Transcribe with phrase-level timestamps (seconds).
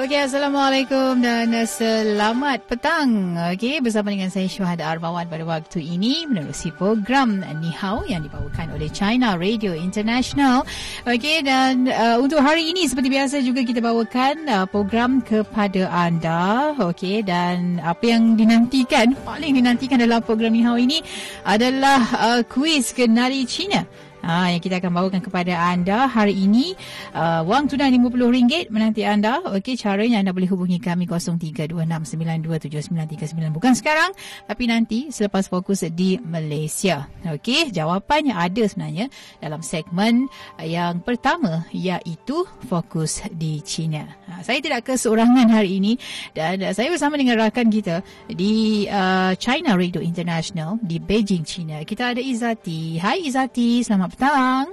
[0.00, 3.36] Okey, Assalamualaikum dan selamat petang.
[3.52, 8.72] Okey, bersama dengan saya Syuhada Arbawan pada waktu ini menerusi program Ni Hao yang dibawakan
[8.80, 10.64] oleh China Radio International.
[11.04, 16.72] Okey, dan uh, untuk hari ini seperti biasa juga kita bawakan uh, program kepada anda.
[16.80, 21.04] Okey, dan apa yang dinantikan, paling dinantikan dalam program Ni Hao ini
[21.44, 23.84] adalah uh, kuis kenali China.
[24.20, 26.76] Ha, yang kita akan bawakan kepada anda hari ini.
[27.16, 29.40] Uh, wang tunai RM50 menanti anda.
[29.56, 34.12] Okey caranya anda boleh hubungi kami 0326927939 bukan sekarang
[34.44, 37.08] tapi nanti selepas fokus di Malaysia.
[37.24, 39.08] Okey jawapannya ada sebenarnya
[39.40, 40.28] dalam segmen
[40.60, 44.04] yang pertama iaitu fokus di China.
[44.28, 45.96] Ha, saya tidak keseorangan hari ini
[46.36, 51.80] dan uh, saya bersama dengan rakan kita di uh, China Radio International di Beijing China.
[51.82, 53.00] Kita ada Izati.
[53.00, 53.80] Hai Izati.
[53.80, 54.66] Selamat petang.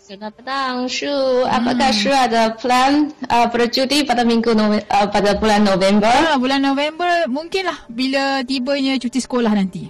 [0.00, 1.46] Selamat petang, Shu.
[1.46, 1.98] Apakah hmm.
[2.02, 6.10] Shu ada plan uh, bercuti pada minggu Nove- uh, pada bulan November?
[6.10, 9.86] Ah, bulan November mungkinlah bila tibanya cuti sekolah nanti.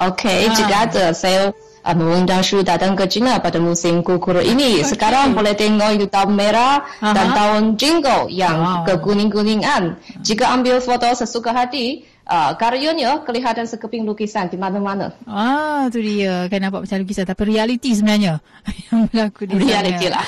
[0.00, 0.54] Okey, ah.
[0.56, 1.54] jika ada saya
[1.86, 4.82] uh, mengundang Shu datang ke China pada musim kukur ini.
[4.82, 4.98] Okay.
[4.98, 7.14] Sekarang boleh tengok itu tahun merah Aha.
[7.14, 8.82] dan tahun jingle yang wow.
[8.82, 9.94] kekuning-kuningan.
[10.26, 15.10] Jika ambil foto sesuka hati, uh, karyanya kelihatan sekeping lukisan di mana-mana.
[15.26, 16.46] Ah, tu dia.
[16.46, 18.38] Kan nampak macam lukisan tapi realiti sebenarnya
[18.88, 20.24] yang berlaku di reality lah.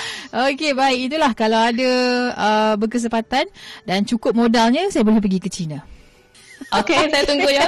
[0.50, 0.98] Okey, baik.
[1.08, 1.90] Itulah kalau ada
[2.34, 3.46] uh, berkesempatan
[3.86, 5.86] dan cukup modalnya saya boleh pergi ke China.
[6.70, 7.66] Okey, saya tunggu ya.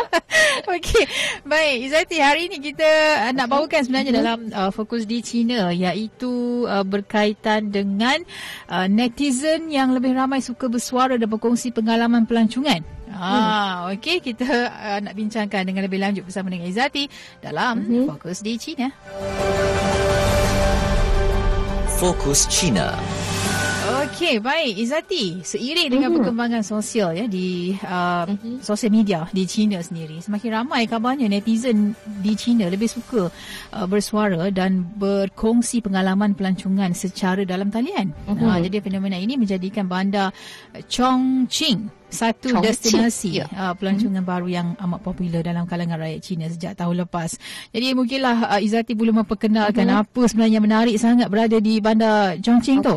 [0.70, 1.04] Okey,
[1.44, 1.76] baik.
[1.90, 2.88] Izati, hari ini kita
[3.28, 4.24] uh, nak bawakan sebenarnya mm-hmm.
[4.24, 8.22] dalam uh, fokus di China iaitu uh, berkaitan dengan
[8.70, 12.80] uh, netizen yang lebih ramai suka bersuara dan berkongsi pengalaman pelancongan.
[13.14, 13.94] Ah, hmm.
[13.94, 17.06] okey kita uh, nak bincangkan dengan lebih lanjut bersama dengan Izati
[17.38, 18.06] dalam hmm.
[18.10, 18.90] Fokus di China.
[21.94, 22.98] Fokus China.
[23.84, 25.44] Okey, baik Izati.
[25.44, 26.16] Seiring dengan mm-hmm.
[26.24, 28.64] perkembangan sosial ya di uh, mm-hmm.
[28.64, 31.92] sosial media di China sendiri, semakin ramai kabarnya netizen
[32.24, 38.12] di China lebih suka uh, bersuara dan berkongsi pengalaman pelancongan secara dalam talian.
[38.24, 38.44] Mm-hmm.
[38.48, 40.32] Uh, jadi fenomena ini menjadikan bandar
[40.88, 42.64] Chongqing satu Chongqing.
[42.70, 43.50] destinasi yeah.
[43.52, 44.30] uh, pelancongan mm-hmm.
[44.30, 47.36] baru yang amat popular dalam kalangan rakyat Cina sejak tahun lepas.
[47.74, 50.02] Jadi mungkinlah uh, Izati boleh memperkenalkan mm-hmm.
[50.06, 52.86] apa sebenarnya menarik sangat berada di bandar Chongqing okay.
[52.86, 52.94] tu.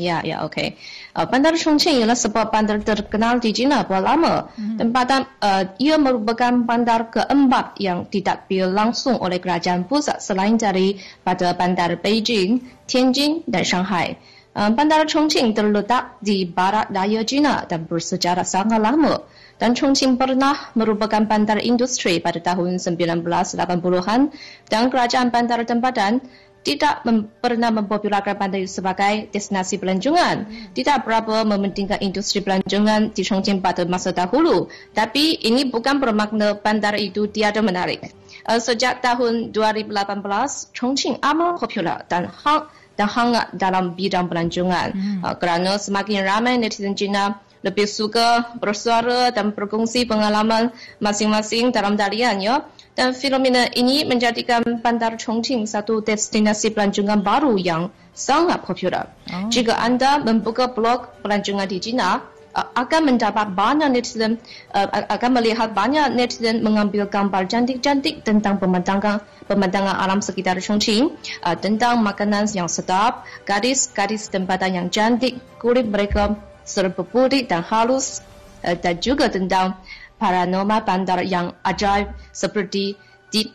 [0.00, 0.80] Ya, ya, okey.
[1.12, 4.48] Uh, bandar Chongqing ialah sebuah bandar terkenal di China buat lama.
[4.56, 4.76] Mm-hmm.
[4.80, 11.52] Tempatan uh, ia merupakan bandar keempat yang didakbir langsung oleh kerajaan pusat selain dari pada
[11.52, 14.16] bandar Beijing, Tianjin dan Shanghai.
[14.50, 19.22] Uh, bandar Chongqing terletak di barat daya China dan bersejarah sangat lama.
[19.62, 24.20] Dan Chongqing pernah merupakan bandar industri pada tahun 1980-an
[24.66, 26.18] dan kerajaan bandar tempatan
[26.60, 30.44] tidak mem- pernah mempopularkan bandar sebagai destinasi pelancongan.
[30.76, 34.68] Tidak berapa mementingkan industri pelancongan di Chongqing pada masa dahulu.
[34.92, 38.12] Tapi ini bukan bermakna bandar itu tiada menarik.
[38.44, 42.68] Uh, sejak tahun 2018, Chongqing amat popular dan hang
[43.00, 44.92] dan hangat dalam bidang pelancongan.
[44.92, 45.24] Hmm.
[45.24, 50.68] Uh, kerana semakin ramai netizen China lebih suka bersuara dan berkongsi pengalaman
[51.00, 52.68] masing-masing dalam talian ya.
[52.92, 59.08] Dan fenomena ini menjadikan bandar Chongqing satu destinasi pelancongan baru yang sangat popular.
[59.32, 59.48] Oh.
[59.48, 62.20] Jika anda membuka blog pelancongan di China,
[62.54, 64.42] akan mendapat banyak netizen
[64.74, 71.10] akan melihat banyak netizen mengambil gambar cantik-cantik tentang pemandangan pemandangan alam sekitar Chongqing,
[71.58, 78.22] tentang makanan yang sedap, gadis-gadis tempatan yang cantik, kulit mereka serba putih dan halus,
[78.62, 79.74] dan juga tentang
[80.22, 82.94] paranormal bandar yang ajaib seperti
[83.34, 83.50] di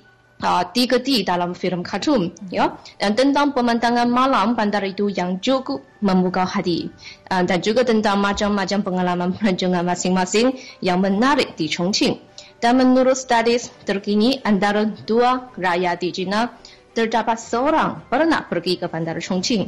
[0.45, 2.77] uh, tiga D dalam filem kartun ya.
[3.01, 6.93] Dan tentang pemandangan malam bandar itu yang cukup membuka hati.
[7.33, 10.53] Uh, dan juga tentang macam-macam pengalaman pelancongan masing-masing
[10.85, 12.21] yang menarik di Chongqing.
[12.61, 16.53] Dan menurut studies terkini antara dua rakyat di China
[16.95, 19.67] terdapat seorang pernah pergi ke bandar Chongqing.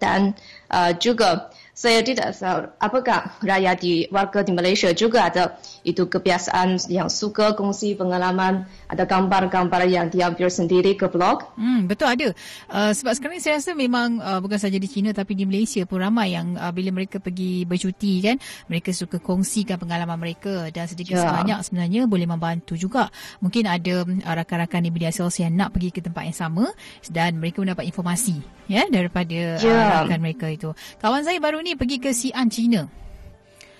[0.00, 0.32] Dan
[0.72, 6.76] uh, juga saya tidak tahu apakah rakyat di warga di Malaysia juga ada itu kebiasaan
[6.92, 11.48] yang suka kongsi pengalaman ada gambar-gambar yang diambil sendiri ke blog.
[11.56, 12.28] Hmm, betul ada.
[12.68, 15.82] Uh, sebab sekarang ni saya rasa memang uh, bukan saja di China tapi di Malaysia
[15.88, 18.36] pun ramai yang uh, bila mereka pergi bercuti kan
[18.68, 21.24] mereka suka kongsikan pengalaman mereka dan sedikit yeah.
[21.24, 23.08] sebanyak sebenarnya boleh membantu juga.
[23.40, 26.64] Mungkin ada uh, rakan-rakan di media sosial yang nak pergi ke tempat yang sama
[27.08, 30.04] dan mereka mendapat informasi ya daripada yeah.
[30.04, 30.70] uh, rakan mereka itu.
[31.00, 33.00] Kawan saya baru ni pergi ke Xi'an China.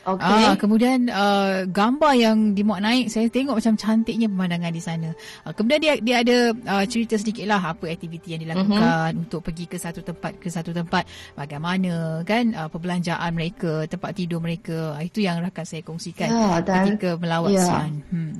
[0.00, 0.24] Okay.
[0.24, 5.10] Ah, kemudian uh, gambar yang dimuat naik saya tengok macam cantiknya pemandangan di sana.
[5.44, 9.20] Uh, kemudian dia dia ada uh, cerita sedikit lah apa aktiviti yang dilakukan uh-huh.
[9.28, 11.04] untuk pergi ke satu tempat ke satu tempat
[11.36, 14.96] bagaimana kan uh, perbelanjaan mereka, tempat tidur mereka.
[14.96, 17.64] Uh, itu yang rakan saya kongsikan ya, dan, ketika melawat ya.
[17.68, 17.92] Sian.
[18.08, 18.34] Hmm.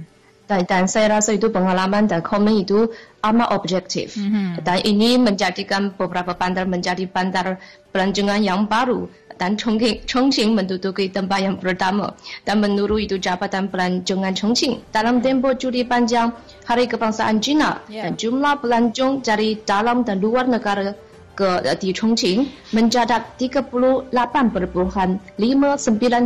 [0.51, 2.91] Dan, dan saya rasa itu pengalaman dan komen itu
[3.23, 4.19] amat objektif.
[4.19, 4.67] Mm-hmm.
[4.67, 7.63] Dan ini menjadikan beberapa bandar menjadi bandar
[7.95, 9.07] pelancongan yang baru
[9.41, 12.13] dan Chongqing, Chongqing menduduki tempat yang pertama
[12.45, 16.29] dan menurut itu Jabatan Pelancongan Chongqing dalam tempoh juli panjang
[16.69, 18.05] Hari Kebangsaan Cina yeah.
[18.05, 20.93] dan jumlah pelancong dari dalam dan luar negara
[21.41, 21.49] ke
[21.81, 22.45] di Chongqing
[22.77, 24.13] mencatat 38.59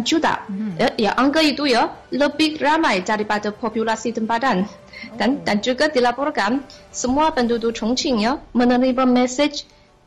[0.02, 0.34] juta.
[0.50, 0.70] Mm-hmm.
[0.82, 4.66] Ya, ya, angka itu ya lebih ramai daripada populasi tempatan.
[5.14, 5.44] Dan, oh.
[5.46, 9.62] dan juga dilaporkan semua penduduk Chongqing ya menerima mesej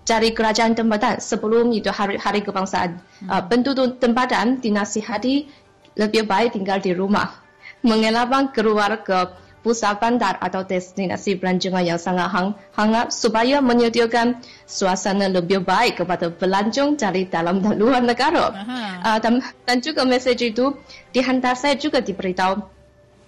[0.08, 3.04] dari kerajaan tempatan sebelum itu hari, hari kebangsaan.
[3.22, 3.28] Hmm.
[3.28, 5.52] Uh, penduduk tempatan dinasihati
[6.00, 7.44] lebih baik tinggal di rumah.
[7.84, 9.28] Mengelabang keluar ke
[9.62, 16.32] pusat bandar atau destinasi pelancongan yang sangat hang, hangat supaya menyediakan suasana lebih baik kepada
[16.32, 18.56] pelancong dari dalam dan luar negara.
[19.04, 20.72] Uh, dan, dan juga mesej itu
[21.12, 22.64] dihantar saya juga diberitahu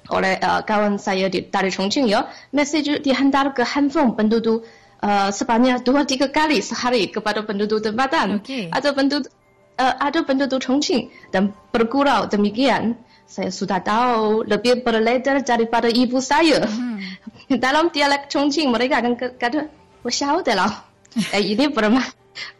[0.09, 2.31] oleh uh, kawan saya di, dari Chongqing ya.
[2.55, 4.63] Mesej dihantar ke handphone penduduk
[5.02, 8.70] uh, sebanyak dua tiga kali sehari kepada penduduk tempatan okay.
[8.72, 9.31] atau penduduk
[9.78, 16.69] uh, atau penduduk Chongqing dan bergurau demikian saya sudah tahu lebih berleder daripada ibu saya.
[16.69, 17.00] Hmm.
[17.64, 19.72] Dalam dialek Chongqing mereka akan kata,
[20.05, 20.84] 我晓得了.
[21.32, 22.12] eh, ini bermak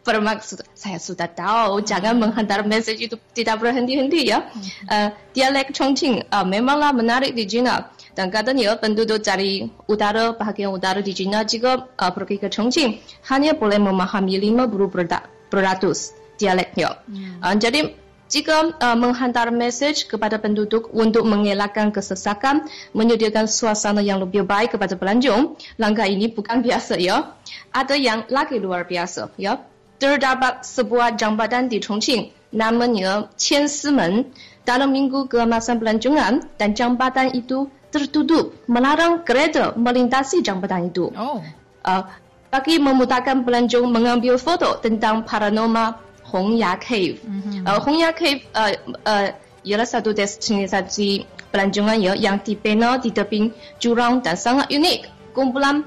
[0.07, 2.21] bermaksud saya sudah tahu jangan hmm.
[2.25, 4.49] menghantar message itu tidak berhenti-henti ya.
[4.49, 4.63] Hmm.
[4.89, 11.00] Uh, dialek Chongqing uh, memanglah menarik di China dan katanya penduduk dari utara bahagian utara
[11.00, 12.98] di China jika uh, pergi ke Chongqing
[13.30, 17.02] hanya boleh memahami 50 beratus dialeknya.
[17.06, 17.38] Hmm.
[17.42, 17.94] Uh, jadi
[18.30, 22.62] jika uh, menghantar message kepada penduduk untuk mengelakkan kesesakan,
[22.94, 27.34] menyediakan suasana yang lebih baik kepada pelancong, langkah ini bukan biasa ya.
[27.74, 29.58] Ada yang lagi luar biasa ya.
[30.00, 34.30] Terdapat sebuah jambatan di Chongqing namanya Qian Si Men
[34.66, 41.10] dalam minggu keemasan pelancongan dan jambatan itu tertutup melarang kereta melintasi jambatan itu.
[41.14, 41.42] Oh.
[41.82, 42.02] Uh,
[42.50, 47.18] bagi memudahkan pelancong mengambil foto tentang paranormal Hongya Cave.
[47.22, 47.62] Mm-hmm.
[47.66, 48.74] Uh, Hongya Cave uh,
[49.06, 49.26] uh,
[49.62, 55.10] ialah satu destinasi pelancongan ya, yang dibina di tebing jurang dan sangat unik.
[55.34, 55.86] Kumpulan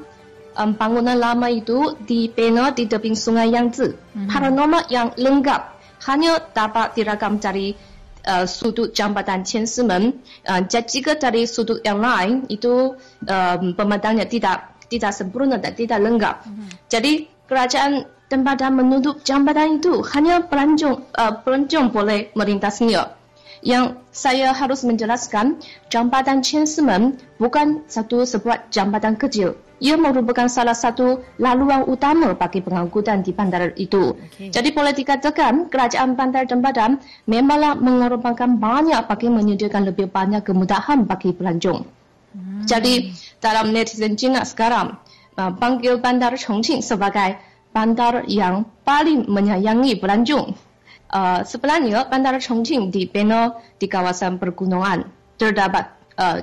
[0.56, 3.96] um, bangunan lama itu dibina di tebing sungai Yangtze.
[3.96, 4.28] Mm-hmm.
[4.28, 5.62] Paranormal yang lengkap
[6.08, 7.76] hanya dapat dirakam dari
[8.28, 10.24] uh, sudut jambatan Qiansimen.
[10.48, 12.96] Uh, jika dari sudut yang lain itu
[13.28, 16.36] uh, pemandangnya tidak tidak sempurna dan tidak lengkap.
[16.46, 16.68] Mm-hmm.
[16.92, 17.12] Jadi
[17.50, 23.23] kerajaan tempatan menutup jambatan itu hanya pelancong uh, pelancong boleh melintasinya.
[23.64, 31.20] Yang saya harus menjelaskan, jambatan Qiansimen bukan satu sebuah jambatan kecil ia merupakan salah satu
[31.36, 34.16] laluan utama bagi pengangkutan di bandar itu.
[34.16, 34.48] Okay.
[34.48, 41.36] Jadi boleh dikatakan kerajaan bandar tempatan memanglah mengorbankan banyak bagi menyediakan lebih banyak kemudahan bagi
[41.36, 41.84] pelancong.
[42.32, 42.64] Hmm.
[42.64, 43.12] Jadi
[43.44, 44.96] dalam netizen China sekarang,
[45.36, 47.36] uh, panggil bandar Chongqing sebagai
[47.76, 50.56] bandar yang paling menyayangi pelancong.
[51.14, 55.06] Uh, sebenarnya bandar Chongqing dibina di kawasan pergunungan
[55.38, 56.42] terdapat uh,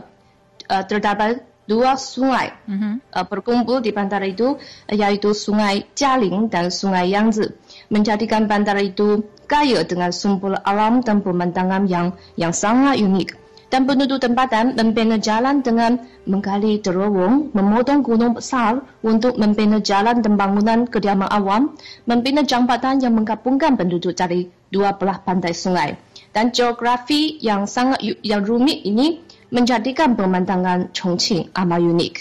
[0.71, 2.95] uh, terdapat dua sungai mm-hmm.
[3.11, 7.59] uh, berkumpul di bandara itu yaitu Sungai Jialing dan Sungai Yangtze
[7.91, 13.43] menjadikan bandara itu kaya dengan sumber alam dan pemandangan yang yang sangat unik.
[13.71, 20.35] Dan penduduk tempatan membina jalan dengan menggali terowong, memotong gunung besar untuk membina jalan dan
[20.35, 25.99] bangunan kediaman awam, membina jambatan yang menggabungkan penduduk dari dua belah pantai sungai.
[26.31, 29.19] Dan geografi yang sangat yang rumit ini
[29.51, 32.15] menjadikan pemandangan Chongqing amat unik.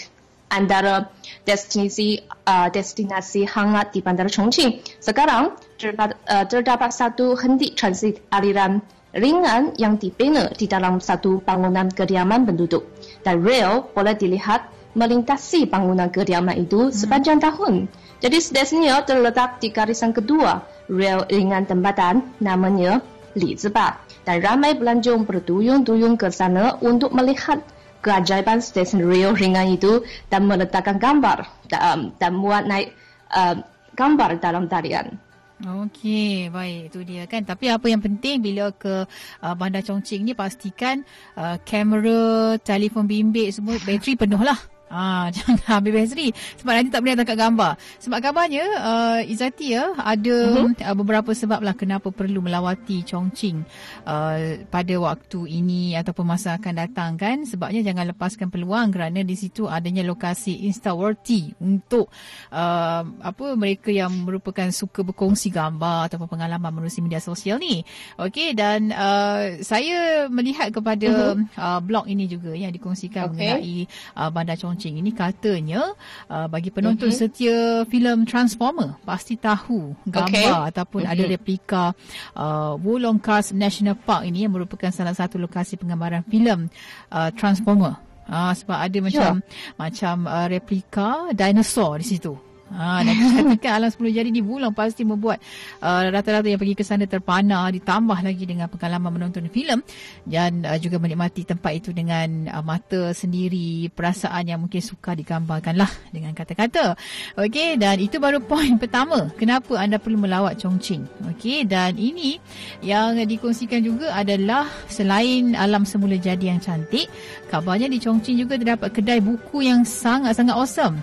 [0.50, 1.06] Antara
[1.46, 8.82] destinasi uh, destinasi hangat di Bandar Chongqing sekarang terdapat, uh, terdapat satu henti transit aliran
[9.14, 12.86] ringan yang dibina di dalam satu bangunan kediaman penduduk
[13.22, 16.94] dan rail boleh dilihat melintasi bangunan kediaman itu hmm.
[16.94, 17.86] sepanjang tahun.
[18.20, 20.60] Jadi destinasinya terletak di garisan kedua
[20.92, 23.00] rail ringan tempatan namanya
[23.32, 23.96] Li Ziba
[24.28, 27.64] dan ramai pelancong berduyun-duyun ke sana untuk melihat
[28.04, 32.92] keajaiban stesen rail ringan itu dan meletakkan gambar dan, dan muat naik
[33.32, 33.56] uh,
[33.96, 35.16] gambar dalam tarian.
[35.60, 37.44] Okey, baik itu dia kan.
[37.44, 39.04] Tapi apa yang penting bila ke
[39.44, 41.04] uh, Bandar Chongqing ni pastikan
[41.36, 44.56] uh, kamera, telefon bimbit semua bateri penuh lah.
[44.90, 47.72] Ah, jangan Habib Hazri sebab nanti tak boleh tangkap gambar.
[48.02, 50.74] Sebab kabarnya uh, Izati ya ada uh-huh.
[50.82, 53.62] uh, beberapa sebab lah kenapa perlu melawati Chongqing
[54.02, 57.46] uh, pada waktu ini ataupun masa akan datang kan.
[57.46, 62.10] Sebabnya jangan lepaskan peluang kerana di situ adanya lokasi insta-worthy untuk
[62.50, 67.86] uh, apa mereka yang merupakan suka berkongsi gambar ataupun pengalaman menerusi media sosial ni.
[68.18, 71.46] Okey dan uh, saya melihat kepada uh-huh.
[71.54, 73.38] uh, blog ini juga yang dikongsikan okay.
[73.38, 73.76] mengenai
[74.18, 75.92] uh, bandar Chongqing launching ini katanya
[76.32, 77.20] uh, bagi penonton mm-hmm.
[77.20, 80.72] setia filem Transformer pasti tahu gambar okay.
[80.72, 81.20] ataupun mm-hmm.
[81.20, 81.84] ada replika
[82.32, 86.72] uh, Wulong Cars National Park ini yang merupakan salah satu lokasi penggambaran filem
[87.12, 88.00] uh, Transformer.
[88.30, 89.74] Uh, sebab ada macam yeah.
[89.74, 92.32] macam uh, replika dinosaur di situ.
[92.70, 95.42] Ha, dan ketika alam 10 jari dibulang pasti membuat
[95.82, 99.82] uh, rata-rata yang pergi ke sana terpana ditambah lagi dengan pengalaman menonton filem
[100.22, 105.82] dan uh, juga menikmati tempat itu dengan uh, mata sendiri perasaan yang mungkin suka digambarkan
[105.82, 106.94] lah dengan kata-kata.
[107.34, 111.02] Okey, dan itu baru poin pertama kenapa anda perlu melawat Chongqing?
[111.34, 112.38] Okey, dan ini
[112.86, 117.10] yang dikongsikan juga adalah selain alam semula jadi yang cantik
[117.50, 121.02] kabarnya di Chongqing juga terdapat kedai buku yang sangat-sangat awesome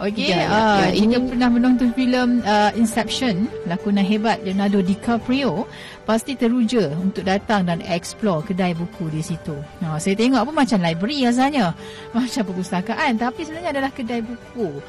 [0.00, 0.96] Okey, ya, ya, uh, ya.
[0.96, 5.68] ini pernah menonton filem uh, Inception, lakonan hebat Leonardo DiCaprio,
[6.08, 9.52] pasti teruja untuk datang dan explore kedai buku di situ.
[9.84, 11.76] Nah, saya tengok apa macam library rasanya,
[12.16, 14.80] macam perpustakaan, tapi sebenarnya adalah kedai buku.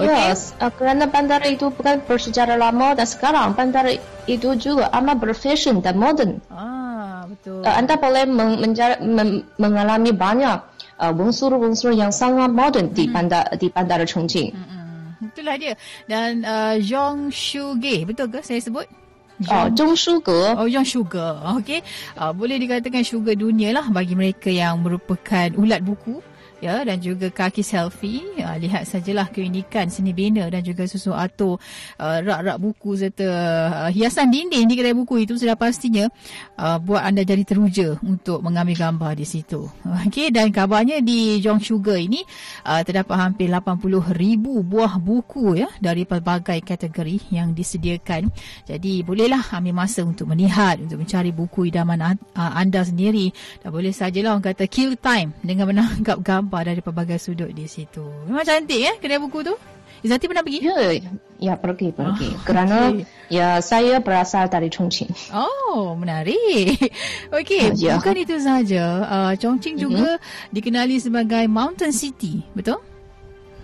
[0.00, 0.08] Okay.
[0.08, 3.84] Yes, uh, kerana bandar itu bukan bersejarah lama dan sekarang bandar
[4.24, 6.40] itu juga amat berfashion dan modern.
[6.48, 6.83] Ah,
[7.28, 7.60] betul.
[7.64, 8.60] Uh, anda boleh meng-
[9.04, 10.58] men- mengalami banyak
[10.98, 13.14] uh, unsur-unsur yang sangat moden di hmm.
[13.14, 14.52] bandar di bandar Chongqing.
[14.54, 15.30] Hmm, hmm.
[15.32, 15.74] Itulah dia.
[16.04, 18.86] Dan uh, Zhong Shuge, betul ke saya sebut?
[19.50, 20.54] Oh, Zhong Shuge.
[20.54, 21.26] Oh, Zhong Shuge.
[21.58, 21.82] Okey.
[22.14, 26.22] Uh, boleh dikatakan sugar dunia lah bagi mereka yang merupakan ulat buku
[26.64, 28.24] ya dan juga kaki selfie.
[28.40, 31.60] Ya, lihat sajalah keunikan seni bina dan juga sesuatu
[32.00, 33.28] uh, rak-rak buku serta
[33.86, 36.08] uh, hiasan dinding di kedai buku itu sudah pastinya
[36.56, 39.68] uh, buat anda jadi teruja untuk mengambil gambar di situ.
[40.08, 42.24] Okey dan kabarnya di Jong Sugar ini
[42.64, 48.32] uh, terdapat hampir 80 ribu buah buku ya dari pelbagai kategori yang disediakan.
[48.64, 53.34] Jadi bolehlah ambil masa untuk melihat untuk mencari buku idaman anda sendiri.
[53.60, 57.66] Dan boleh sajalah orang kata kill time dengan menangkap gambar nampak dari pelbagai sudut di
[57.66, 58.06] situ.
[58.30, 59.54] Memang cantik ya kedai buku tu.
[60.06, 60.60] Izati pernah pergi?
[60.62, 60.78] Ya,
[61.40, 62.28] ya pergi, pergi.
[62.30, 63.08] Oh, Kerana okay.
[63.32, 65.10] ya saya berasal dari Chongqing.
[65.32, 66.76] Oh, menarik.
[67.40, 67.96] Okey, uh, ya.
[67.98, 68.84] bukan itu saja.
[69.02, 69.84] Uh, Chongqing uh-huh.
[69.88, 70.10] juga
[70.52, 72.84] dikenali sebagai Mountain City, betul?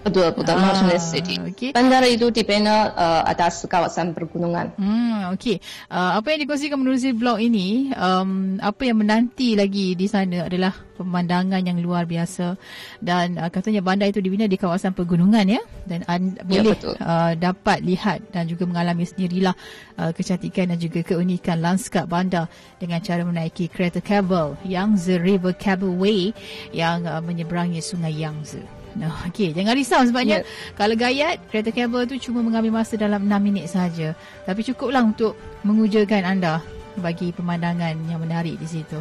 [0.01, 0.57] Betul, betul.
[0.57, 1.37] Ah, Mountainous City.
[1.53, 1.71] Okay.
[1.77, 4.73] Bandar itu dibina uh, atas kawasan pergunungan.
[4.81, 5.61] Hmm, okey.
[5.93, 10.73] Uh, apa yang dikongsikan menerusi blog ini, um, apa yang menanti lagi di sana adalah
[10.97, 12.61] pemandangan yang luar biasa
[13.01, 17.33] dan uh, katanya bandar itu dibina di kawasan pergunungan ya dan anda ya, boleh uh,
[17.41, 19.57] dapat lihat dan juga mengalami sendirilah
[19.97, 26.37] uh, kecantikan dan juga keunikan lanskap bandar dengan cara menaiki kereta kabel Yangtze River Cableway
[26.73, 28.80] yang uh, menyeberangi sungai Yangtze.
[28.97, 30.75] Nah, okey, jangan risau sebabnya yeah.
[30.75, 34.15] kalau gayat kereta kabel tu cuma mengambil masa dalam 6 minit saja.
[34.47, 36.65] Tapi cukuplah untuk mengujakan anda
[36.99, 38.99] bagi pemandangan yang menarik di situ.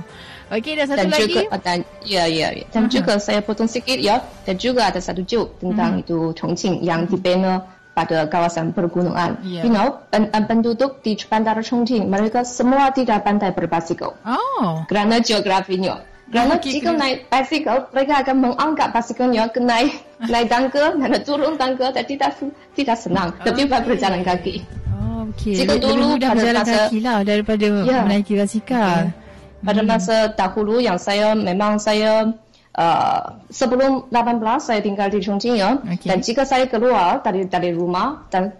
[0.49, 1.33] Okey, dan satu dan lagi.
[1.33, 2.65] Juga, dan, ya, ya, ya.
[2.69, 2.93] Dan uh-huh.
[2.93, 4.21] juga saya potong sikit ya.
[4.45, 6.05] Dan juga ada satu joke tentang uh-huh.
[6.05, 7.13] itu Chongqing yang uh-huh.
[7.13, 7.53] dibina
[7.93, 9.41] pada kawasan pergunungan.
[9.43, 9.67] Yeah.
[9.67, 14.17] You know, pen, penduduk di bandar Chongqing mereka semua tidak pandai berbasikal.
[14.25, 14.85] Oh.
[14.87, 16.01] Kerana geografinya.
[16.29, 17.01] Kerana okay, jika kena.
[17.01, 19.93] naik basikal, mereka akan menganggap basikalnya ke naik,
[20.33, 22.31] naik tangga dan turun tangga dan tidak,
[22.77, 23.29] tidak senang.
[23.41, 23.45] Okay.
[23.49, 24.55] Lebih baik berjalan kaki.
[24.93, 25.53] Oh, okay.
[25.57, 28.05] Jika dulu pada masa, kaki lah daripada yeah.
[28.05, 29.09] menaiki basikal.
[29.09, 29.27] Okay.
[29.59, 29.89] Pada hmm.
[29.89, 32.29] masa dahulu yang saya memang saya
[32.77, 35.81] uh, sebelum 18 saya tinggal di Chongqing ya.
[35.81, 36.13] Okay.
[36.13, 38.53] Dan jika saya keluar dari dari rumah dan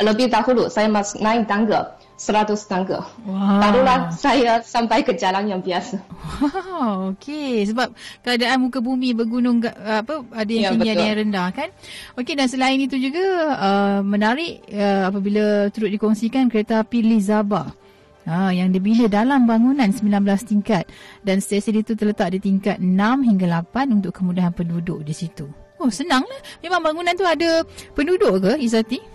[0.00, 3.02] lebih dahulu saya masih naik tangga seratus tangga.
[3.26, 3.58] Wow.
[3.58, 5.98] Barulah saya sampai ke jalan yang biasa.
[6.38, 7.66] Wow, okey.
[7.66, 7.90] Sebab
[8.22, 10.94] keadaan muka bumi bergunung apa ada yang ya, tinggi betul.
[10.94, 11.68] ada yang rendah kan.
[12.14, 13.24] Okey dan selain itu juga
[13.58, 17.74] uh, menarik uh, apabila turut dikongsikan kereta api Lizaba.
[18.22, 20.06] Ha, yang dibina dalam bangunan 19
[20.46, 20.86] tingkat
[21.26, 22.94] dan stesen itu terletak di tingkat 6
[23.26, 25.50] hingga 8 untuk kemudahan penduduk di situ.
[25.82, 26.38] Oh senanglah.
[26.62, 27.66] Memang bangunan tu ada
[27.98, 29.11] penduduk ke Izati?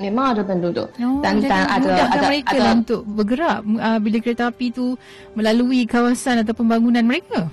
[0.00, 0.88] Memang ada penduduk.
[0.96, 4.96] Oh, dan dan ada ada mereka ada untuk bergerak uh, bila kereta api itu
[5.36, 7.46] melalui kawasan atau pembangunan mereka.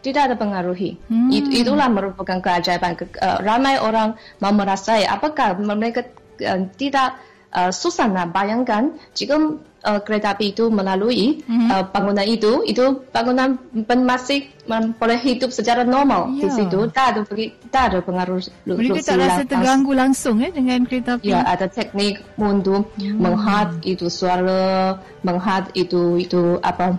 [0.00, 1.00] Tidak ada pengaruhi.
[1.10, 1.32] Hmm.
[1.32, 2.94] It, itulah merupakan keajaiban.
[3.18, 6.06] Uh, ramai orang mau merasai apakah mereka
[6.46, 7.18] uh, tidak
[7.50, 11.68] uh, susah nak bayangkan jika uh, kereta api itu melalui mm-hmm.
[11.70, 14.48] uh, bangunan itu, itu bangunan masih
[14.96, 16.40] boleh hidup secara normal yeah.
[16.40, 16.56] di ya.
[16.56, 16.80] situ.
[16.90, 17.20] Tak ada
[17.68, 18.40] tak ada pengaruh.
[18.64, 21.30] Mereka tak rasa terganggu langsung eh dengan kereta api.
[21.30, 23.20] Ya, ada teknik untuk mm.
[23.20, 26.96] menghad itu suara, menghad itu itu apa?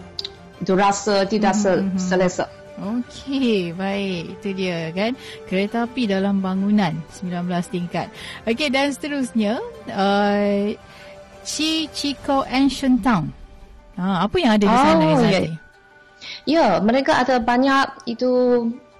[0.61, 1.97] Itu rasa tidak mm-hmm.
[1.99, 2.47] selesa.
[2.75, 4.39] Okey, baik.
[4.39, 5.15] Itu dia kan.
[5.47, 8.11] Kereta api dalam bangunan 19 tingkat.
[8.43, 9.63] Okey, dan seterusnya
[9.95, 10.75] uh,
[11.45, 13.29] Chi Chico Ancient Town.
[13.95, 15.41] Ha, apa yang ada di sana, oh, Ya.
[16.43, 18.31] ya, mereka ada banyak itu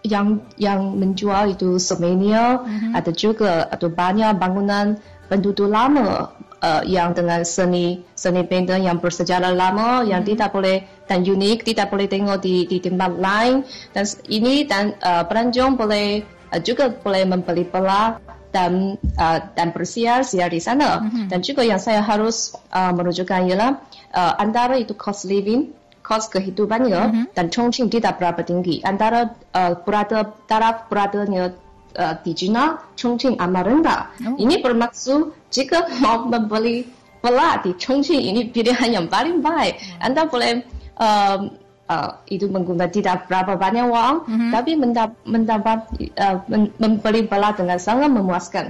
[0.06, 2.62] yang yang menjual itu souvenir.
[2.62, 2.94] Uh-huh.
[2.94, 9.54] Ada juga ada banyak bangunan penduduk lama uh, yang dengan seni seni benda yang bersejarah
[9.54, 10.30] lama yang hmm.
[10.34, 15.26] tidak boleh dan unik tidak boleh tengok di di tempat lain dan ini dan uh,
[15.26, 16.22] pelancong boleh
[16.54, 18.18] uh, juga boleh membeli pela
[18.56, 21.28] dan uh, dan bersiar-siar di sana hmm.
[21.28, 23.84] dan juga yang saya harus uh, menunjukkan ialah
[24.16, 27.26] uh, antara itu cost living kos kehidupannya mm-hmm.
[27.34, 31.58] dan Chongqing tidak berapa tinggi antara uh, berada taraf beradanya
[31.98, 34.38] uh, di China Chongqing amat rendah oh.
[34.38, 36.86] ini bermaksud jika mau membeli
[37.26, 39.82] pela di Chongqing ini pilihan yang paling baik.
[39.82, 40.14] Hmm.
[40.14, 40.62] Anda boleh
[41.02, 41.50] uh,
[41.90, 44.52] uh, itu menggunakan tidak berapa banyak uang, mm-hmm.
[44.52, 45.80] tapi mendapat, mendapat
[46.18, 46.38] uh,
[46.82, 48.66] membeli pela dengan sangat memuaskan.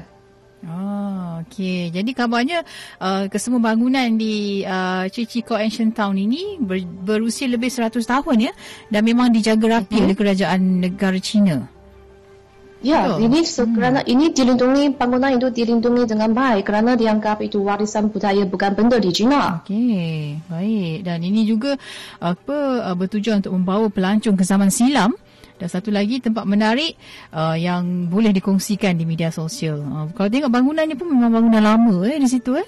[0.65, 1.93] Oh, okey.
[1.93, 2.65] Jadi kabarnya
[2.98, 8.53] uh, kesemua bangunan di uh, Chichiko Ancient Town ini ber, berusia lebih 100 tahun ya
[8.89, 10.05] dan memang dijaga rapi mm-hmm.
[10.10, 11.75] oleh kerajaan negara China.
[12.84, 13.32] Ya, Betul.
[13.32, 13.39] ini
[13.72, 14.12] kerana hmm.
[14.13, 19.10] ini dilindungi bangunan itu dilindungi dengan baik kerana dianggap itu warisan budaya bukan benda di
[19.15, 19.63] China.
[19.63, 21.08] Okey, baik.
[21.08, 21.79] Dan ini juga
[22.20, 25.15] apa uh, bertujuan untuk membawa pelancong ke zaman silam
[25.55, 27.00] dan satu lagi tempat menarik
[27.32, 29.79] uh, yang boleh dikongsikan di media sosial.
[29.79, 32.67] Uh, kalau tengok bangunannya pun memang bangunan lama eh di situ eh.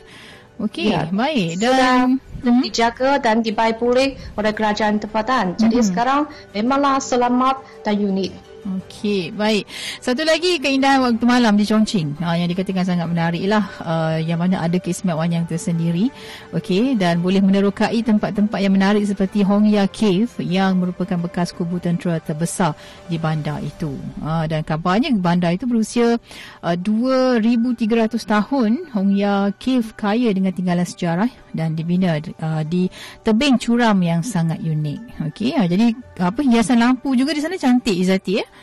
[0.58, 1.06] Okey, ya.
[1.14, 1.62] baik.
[1.62, 2.66] Dan hmm?
[2.66, 5.54] dijaga dan dibaik pulih oleh kerajaan tempatan.
[5.54, 5.86] Jadi hmm.
[5.86, 6.22] sekarang
[6.58, 8.32] memanglah selamat dan unik.
[8.68, 9.64] Okey, baik.
[10.04, 14.44] Satu lagi keindahan waktu malam di Chongqing uh, yang dikatakan sangat menarik lah uh, yang
[14.44, 16.12] mana ada keistimewaan yang tersendiri.
[16.52, 22.20] Okey, dan boleh menerokai tempat-tempat yang menarik seperti Hongya Cave yang merupakan bekas kubu tentera
[22.20, 22.76] terbesar
[23.08, 23.96] di bandar itu.
[24.20, 26.20] Uh, dan kabarnya bandar itu berusia
[26.60, 28.92] uh, 2300 tahun.
[28.92, 32.92] Hongya Cave kaya dengan tinggalan sejarah dan dibina uh, di
[33.24, 35.32] tebing curam yang sangat unik.
[35.32, 38.44] Okey, uh, jadi apa hiasan lampu juga di sana cantik Izati ya.
[38.44, 38.57] Eh?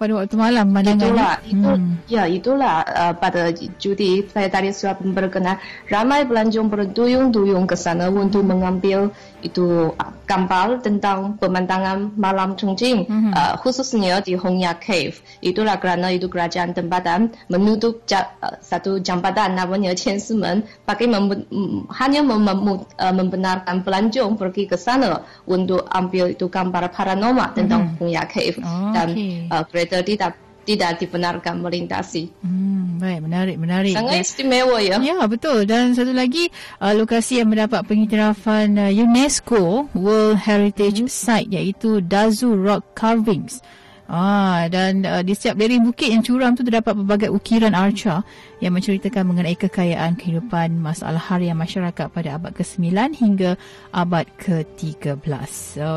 [0.00, 1.92] Pada waktu malam pandangan itulah itu hmm.
[2.08, 5.60] ya itulah uh, pada judi saya tadi sudah berkenal
[5.92, 13.32] ramai pelancong berduyung-duyung ke sana untuk mengambil itu uh, gambar tentang pemandangan malam Chongqing hmm.
[13.32, 19.56] uh, khususnya di Hongya Cave itulah kerana itu kerajaan tempatan menutup ja, uh, satu jambatan
[19.56, 21.46] namanya Qiansimen bagi mem-
[21.94, 27.90] hanya mem- mem- uh, membenarkan pelancong pergi ke sana untuk ambil itu gambar paranormal tentang
[27.90, 27.96] hmm.
[27.98, 29.48] Hongya Cave oh, dan okay.
[29.48, 32.28] uh, kereta tidak tidak dibenarkan melintasi.
[32.44, 33.94] Hmm, baik, menarik, menarik.
[33.96, 35.00] Sangat istimewa ya.
[35.00, 35.64] Ya, betul.
[35.64, 41.10] Dan satu lagi, uh, lokasi yang mendapat pengiktirafan uh, UNESCO World Heritage hmm.
[41.10, 43.64] Site iaitu Dazu Rock Carvings.
[44.10, 48.26] Ah, dan uh, di setiap lereng bukit yang curam tu terdapat pelbagai ukiran arca
[48.58, 53.54] yang menceritakan mengenai kekayaan kehidupan masalah harian masyarakat pada abad ke-9 hingga
[53.94, 55.22] abad ke-13.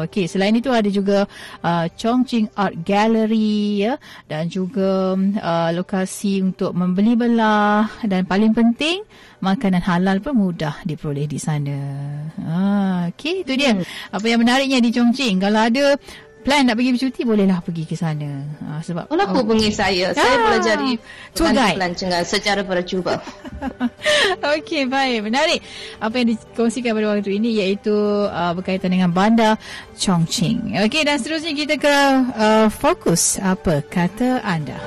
[0.06, 1.26] Okey, selain itu ada juga
[1.66, 3.98] uh, Chongqing Art Gallery ya
[4.30, 9.02] dan juga uh, lokasi untuk membeli belah dan paling penting
[9.42, 11.82] makanan halal pun mudah diperoleh di sana.
[12.46, 13.74] Ah, okey, itu dia.
[13.74, 13.82] Hmm.
[14.14, 15.98] Apa yang menariknya di Chongqing kalau ada
[16.44, 18.44] plan nak pergi bercuti bolehlah pergi ke sana.
[18.68, 19.34] Ha, sebab Kalau oh.
[19.40, 20.92] hubungi saya, ah, saya boleh jadi
[21.32, 23.16] tour guide pelancongan secara percuma.
[24.56, 25.32] Okey, baik.
[25.32, 25.60] Menarik.
[26.04, 27.96] Apa yang dikongsikan pada waktu ini iaitu
[28.28, 29.56] uh, berkaitan dengan bandar
[29.96, 30.78] Chongqing.
[30.84, 31.96] Okey, dan seterusnya kita ke
[32.36, 34.78] uh, fokus apa kata anda.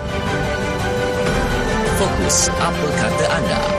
[1.97, 3.76] Fokus apa kata anda.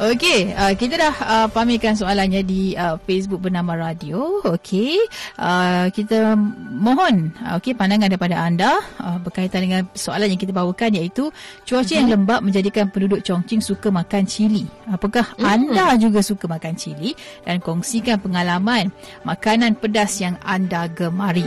[0.00, 4.40] Okey, uh, kita dah uh, pamerkan soalannya di uh, Facebook bernama Radio.
[4.48, 4.96] Okey,
[5.36, 6.40] uh, kita
[6.72, 11.28] mohon uh, okey pandangan daripada anda uh, berkaitan dengan soalan yang kita bawakan iaitu
[11.68, 12.00] cuaca uh-huh.
[12.00, 12.14] yang mhm.
[12.16, 14.64] lembap menjadikan penduduk Chongqing suka makan cili.
[14.88, 15.44] Apakah uh-huh.
[15.44, 17.12] anda juga suka makan cili
[17.44, 18.88] dan kongsikan pengalaman
[19.28, 21.44] makanan pedas yang anda gemari.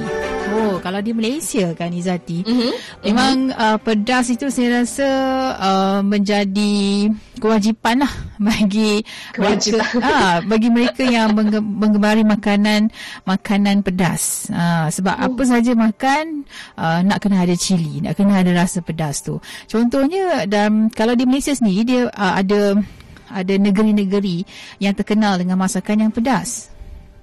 [0.54, 2.74] Oh, kalau di Malaysia kan Izati, uh-huh.
[3.02, 5.10] memang uh, pedas itu saya rasa
[5.58, 7.10] uh, menjadi
[7.42, 8.14] kewajipan lah
[8.48, 9.02] bagi
[9.40, 12.92] mereka ah bagi mereka yang menggemari makanan
[13.24, 15.26] makanan pedas ah sebab oh.
[15.32, 16.44] apa saja makan
[16.76, 19.40] uh, nak kena ada cili nak kena ada rasa pedas tu
[19.72, 22.78] contohnya dan kalau di Malaysia sendiri dia uh, ada
[23.34, 24.46] ada negeri-negeri
[24.78, 26.70] yang terkenal dengan masakan yang pedas.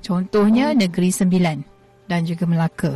[0.02, 0.78] Contohnya hmm.
[0.82, 1.56] negeri Sembilan
[2.10, 2.92] dan juga Melaka.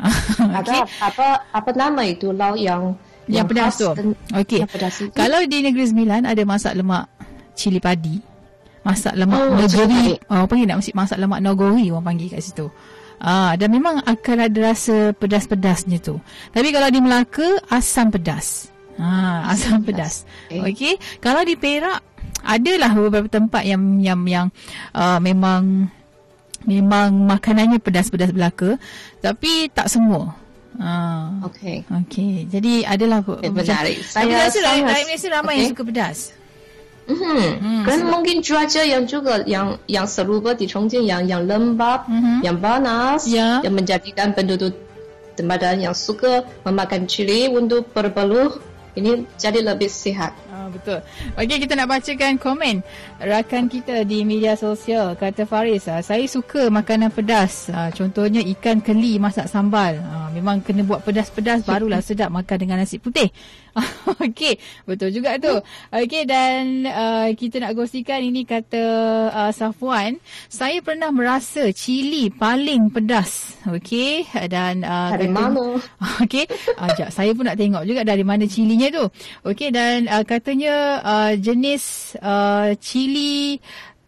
[0.00, 0.60] okay.
[0.60, 2.92] Ada apa apa nama itu lauk yang
[3.28, 3.90] yang, yang pedas tu.
[4.34, 4.60] Okey.
[5.16, 7.19] Kalau di negeri Sembilan ada masak lemak
[7.60, 8.16] cili padi.
[8.80, 10.16] Masak lemak oh, negeri.
[10.32, 12.72] Oh, panggil nak masak lemak nogori orang panggil kat situ.
[13.20, 16.16] Ah, dan memang akan ada rasa pedas-pedasnya tu.
[16.56, 18.72] Tapi kalau di Melaka asam pedas.
[18.96, 20.24] Ah, asam, asam pedas.
[20.48, 20.64] pedas.
[20.72, 20.96] Okey.
[21.20, 22.00] Kalau di Perak
[22.40, 24.46] adalah beberapa tempat yang yang yang
[24.96, 25.92] uh, memang
[26.64, 28.80] memang makanannya pedas-pedas belaka
[29.20, 30.32] tapi tak semua.
[30.80, 31.44] Ah.
[31.44, 31.84] Okey.
[31.84, 32.48] Okey.
[32.48, 34.00] Jadi adalah okay, menarik.
[34.00, 35.60] Saya rasa rakyat Malaysia ramai okay.
[35.60, 36.18] yang suka pedas.
[37.10, 42.06] Hmm, hmm kan mungkin cuaca yang juga yang yang serupa di Chongqing yang yang lembab,
[42.06, 42.46] hmm.
[42.46, 43.58] yang panas, yeah.
[43.66, 44.76] yang menjadikan penduduk
[45.34, 48.60] tempatan yang suka memakan cili untuk berbelu
[48.98, 50.34] ini jadi lebih sihat.
[50.50, 50.98] Ah, betul.
[51.38, 52.82] Okey, kita nak bacakan komen
[53.20, 55.12] rakan kita di media sosial.
[55.14, 57.68] Kata Faris, ah, saya suka makanan pedas.
[57.68, 60.00] Ah, contohnya ikan keli masak sambal.
[60.00, 63.28] Ah, memang kena buat pedas-pedas barulah sedap makan dengan nasi putih.
[64.24, 65.52] Okey, betul juga tu.
[65.94, 68.82] Okey, dan uh, kita nak gosikan ini kata
[69.30, 70.18] uh, Safwan.
[70.50, 73.54] Saya pernah merasa cili paling pedas.
[73.68, 74.82] Okey, dan...
[74.82, 75.66] Uh, dari kata, mana?
[76.24, 76.44] Okey,
[76.82, 79.04] ajak saya pun nak tengok juga dari mana cilinya tu.
[79.46, 83.09] Okey, dan uh, katanya uh, jenis uh, cili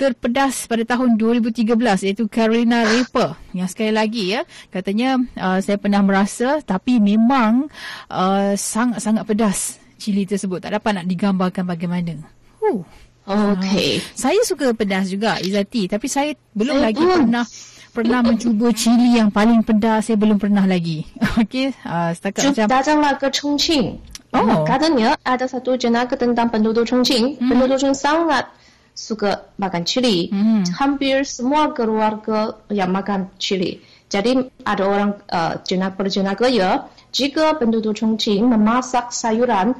[0.02, 4.42] terpedas pada tahun 2013 iaitu Carolina Reaper yang sekali lagi ya
[4.74, 7.70] katanya uh, saya pernah merasa tapi memang
[8.10, 12.18] uh, sangat-sangat pedas cili tersebut tak dapat nak digambarkan bagaimana.
[12.58, 12.82] Uh.
[13.22, 14.02] Okey.
[14.02, 17.46] Uh, saya suka pedas juga Izati tapi saya belum lagi pernah
[17.94, 21.06] pernah mencuba cili yang paling pedas saya belum pernah lagi.
[21.46, 24.02] Okey, uh, setakat macam datanglah ke Chongqing.
[24.32, 24.64] Oh.
[24.64, 27.38] Katanya ada satu jenaka tentang penduduk Chongqing.
[27.38, 27.48] Hmm.
[27.52, 28.50] Penduduk Chongqing sangat
[28.92, 30.28] suka makan cili.
[30.28, 30.68] Mm.
[30.76, 33.80] Hampir semua keluarga yang makan cili.
[34.12, 39.72] Jadi ada orang uh, jenak berjenaga ya, jika penduduk Chongqing memasak sayuran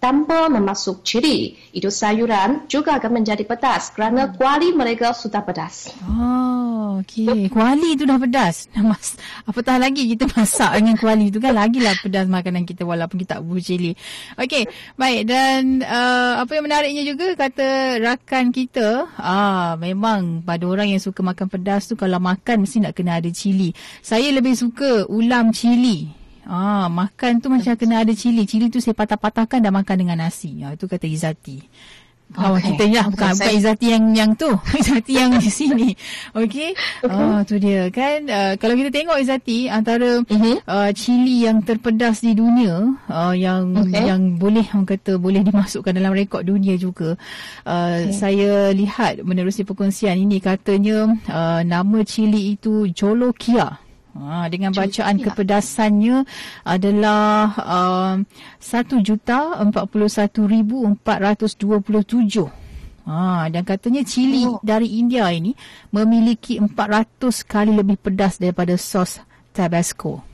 [0.00, 4.40] tanpa memasuk cili, itu sayuran juga akan menjadi pedas kerana hmm.
[4.40, 5.92] kuali mereka sudah pedas.
[6.08, 7.52] Oh, okey.
[7.52, 8.66] Kuali itu dah pedas.
[8.90, 13.36] Mas, apatah lagi kita masak dengan kuali itu kan lagilah pedas makanan kita walaupun kita
[13.36, 13.92] tak bubuh cili.
[14.40, 14.64] Okey,
[14.96, 15.28] baik.
[15.28, 21.20] Dan uh, apa yang menariknya juga kata rakan kita, ah memang pada orang yang suka
[21.20, 23.76] makan pedas tu kalau makan mesti nak kena ada cili.
[24.00, 26.19] Saya lebih suka ulam cili.
[26.50, 28.42] Ah, makan tu macam kena ada cili.
[28.42, 30.58] Cili tu saya patah-patahkan dan makan dengan nasi.
[30.66, 31.62] Ah, itu kata Izati.
[32.30, 32.66] Kawan okay.
[32.74, 34.50] kita ya, bukan, okay, bukan Izati yang yang tu.
[34.82, 35.88] Izati yang di sini.
[36.34, 36.74] Okey.
[36.74, 37.10] Okay.
[37.10, 38.22] Ah, tu dia kan.
[38.26, 40.56] Uh, kalau kita tengok Izati antara uh-huh.
[40.62, 44.10] uh, cili yang terpedas di dunia uh, yang okay.
[44.10, 47.18] yang boleh orang kata boleh dimasukkan dalam rekod dunia juga.
[47.66, 48.14] Uh, okay.
[48.14, 53.89] saya lihat menerusi perkongsian ini katanya uh, nama cili itu Jolokia.
[54.10, 56.26] Ha, dengan bacaan Cuti, kepedasannya
[56.66, 58.26] adalah um,
[58.58, 60.98] 1,41,427.
[63.10, 64.60] Ha, dan katanya cili oh.
[64.60, 65.54] dari India ini
[65.94, 69.22] memiliki 400 kali lebih pedas daripada sos
[69.54, 70.26] Tabasco.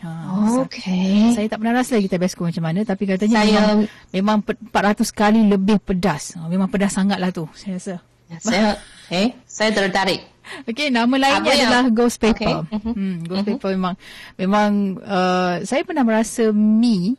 [0.00, 1.36] Ha, okay.
[1.36, 3.76] Saya, saya tak pernah rasa lagi Tabasco macam mana tapi katanya saya,
[4.14, 4.38] memang, memang
[4.72, 6.38] 400 kali lebih pedas.
[6.38, 7.98] Ha, memang pedas sangatlah tu saya rasa.
[8.30, 8.78] Ya, saya
[9.10, 10.29] eh saya tertarik.
[10.68, 11.96] Okey, nama lainnya Apa adalah yang...
[11.96, 12.66] Ghost Paper.
[12.66, 12.76] Okay.
[12.76, 12.92] Mm-hmm.
[12.94, 13.58] Hmm, Ghost mm-hmm.
[13.58, 13.94] Paper memang
[14.36, 14.70] memang
[15.02, 17.14] uh, saya pernah merasa mi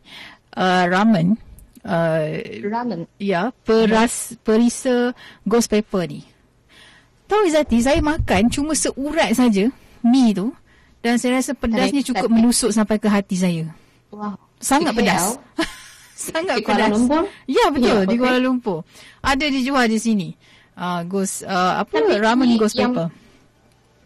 [0.55, 1.37] uh, ramen
[1.85, 2.25] uh,
[2.65, 3.09] ramen.
[3.17, 4.41] Ya, peras mm-hmm.
[4.45, 4.95] perisa
[5.45, 6.21] Ghost Paper ni.
[7.31, 9.71] Tahu Izati, saya makan cuma seurat saja
[10.03, 10.51] mi tu
[10.99, 13.65] dan saya rasa pedasnya cukup menusuk sampai ke hati saya.
[14.11, 14.37] Wow.
[14.61, 15.39] Sangat pedas.
[16.21, 16.85] Sangat di pedas.
[16.85, 17.23] Kuala Lumpur?
[17.49, 18.85] Ya, betul, ya, di Kuala Lumpur.
[19.25, 20.29] Ada dijual di sini.
[20.71, 23.11] Uh, ghost uh, apa tapi ramen ghost pepper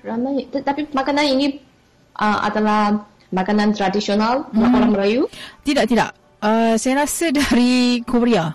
[0.06, 1.58] ramen tapi makanan ini
[2.22, 2.94] uh, adalah
[3.34, 4.62] makanan tradisional hmm.
[4.62, 5.22] orang Melayu?
[5.66, 6.14] Tidak, tidak.
[6.40, 8.54] Uh, saya rasa dari Korea.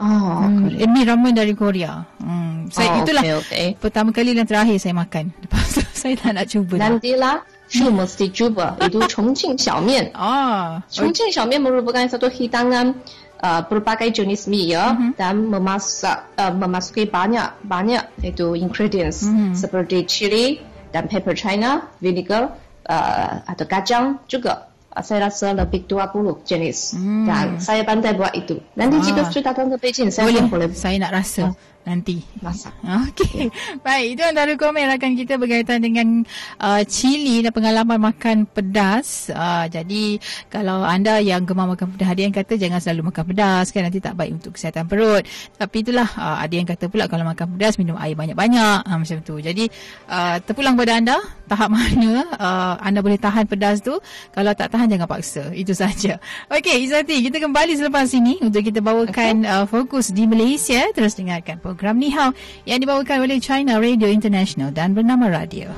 [0.00, 2.02] Oh, hmm, ini ramen dari Korea.
[2.18, 2.66] Hmm.
[2.72, 3.66] Saya oh, itulah okay, okay.
[3.76, 5.28] pertama kali dan terakhir saya makan.
[5.44, 6.74] Lepas tu saya tak nak cuba.
[6.80, 7.36] Nantilah,
[7.70, 8.80] you mesti cuba.
[8.80, 10.16] Itu Chongqing Xiaomian.
[10.16, 12.96] Ah, Chongqing Xiaomian merupakan satu hidangan
[13.40, 15.10] uh, berbagai jenis mie ya mm-hmm.
[15.16, 19.56] dan memasak uh, memasuki banyak banyak itu ingredients mm-hmm.
[19.56, 20.46] seperti chili
[20.90, 24.70] dan pepper China, vinegar uh, atau kacang juga.
[24.90, 27.24] Uh, saya rasa lebih 20 jenis mm.
[27.30, 28.58] dan saya pandai buat itu.
[28.74, 29.02] Nanti ah.
[29.06, 30.50] jika sudah datang ke Beijing, saya boleh.
[30.50, 30.68] boleh.
[30.74, 31.54] Saya nak rasa.
[31.54, 31.54] Uh.
[31.84, 32.20] Nanti.
[32.44, 32.72] Masak.
[33.08, 33.48] Okey.
[33.80, 36.22] Baik, itu antara komen rakan kita berkaitan dengan
[36.60, 39.32] uh, cili dan pengalaman makan pedas.
[39.32, 40.20] Uh, jadi
[40.52, 43.98] kalau anda yang gemar makan pedas, ada yang kata jangan selalu makan pedas kan nanti
[44.00, 45.24] tak baik untuk kesihatan perut.
[45.56, 49.18] Tapi itulah uh, ada yang kata pula kalau makan pedas minum air banyak-banyak uh, macam
[49.24, 49.40] tu.
[49.40, 49.68] Jadi
[50.08, 51.16] uh, terpulang pada anda
[51.50, 53.96] tahap mana uh, anda boleh tahan pedas tu.
[54.30, 55.50] Kalau tak tahan jangan paksa.
[55.56, 56.20] Itu saja.
[56.52, 59.50] Okey, Izati, kita kembali selepas ini untuk kita bawakan okay.
[59.50, 60.86] uh, fokus di Malaysia.
[60.94, 62.34] Terus dengarkan program program Ni Hao
[62.66, 65.70] yang dibawakan oleh China Radio International dan Bernama Radio.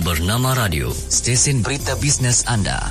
[0.00, 2.88] Bernama Radio, stesen berita bisnes anda.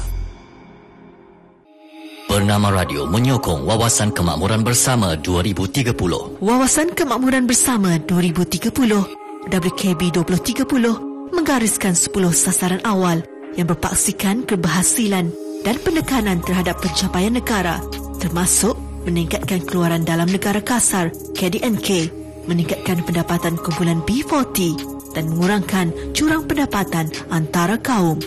[2.28, 6.44] Bernama Radio menyokong Wawasan Kemakmuran Bersama 2030.
[6.44, 13.24] Wawasan Kemakmuran Bersama 2030, WKB 2030, menggariskan 10 sasaran awal
[13.56, 15.32] yang berpaksikan keberhasilan
[15.64, 17.80] dan penekanan terhadap pencapaian negara
[18.20, 18.76] termasuk
[19.08, 22.12] meningkatkan keluaran dalam negara kasar KDNK,
[22.52, 24.76] meningkatkan pendapatan kumpulan B40
[25.16, 28.20] dan mengurangkan jurang pendapatan antara kaum.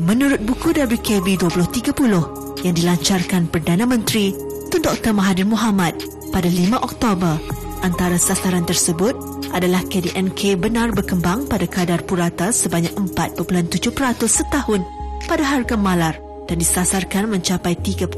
[0.00, 4.32] Menurut buku WKB 2030 yang dilancarkan Perdana Menteri
[4.72, 5.12] Tun Dr.
[5.12, 5.98] Mahathir Mohamad
[6.32, 7.36] pada 5 Oktober,
[7.84, 9.12] antara sasaran tersebut
[9.50, 13.76] adalah KDNK benar berkembang pada kadar purata sebanyak 4.7%
[14.24, 14.80] setahun
[15.26, 16.14] pada harga malar
[16.46, 18.10] dan disasarkan mencapai 3.4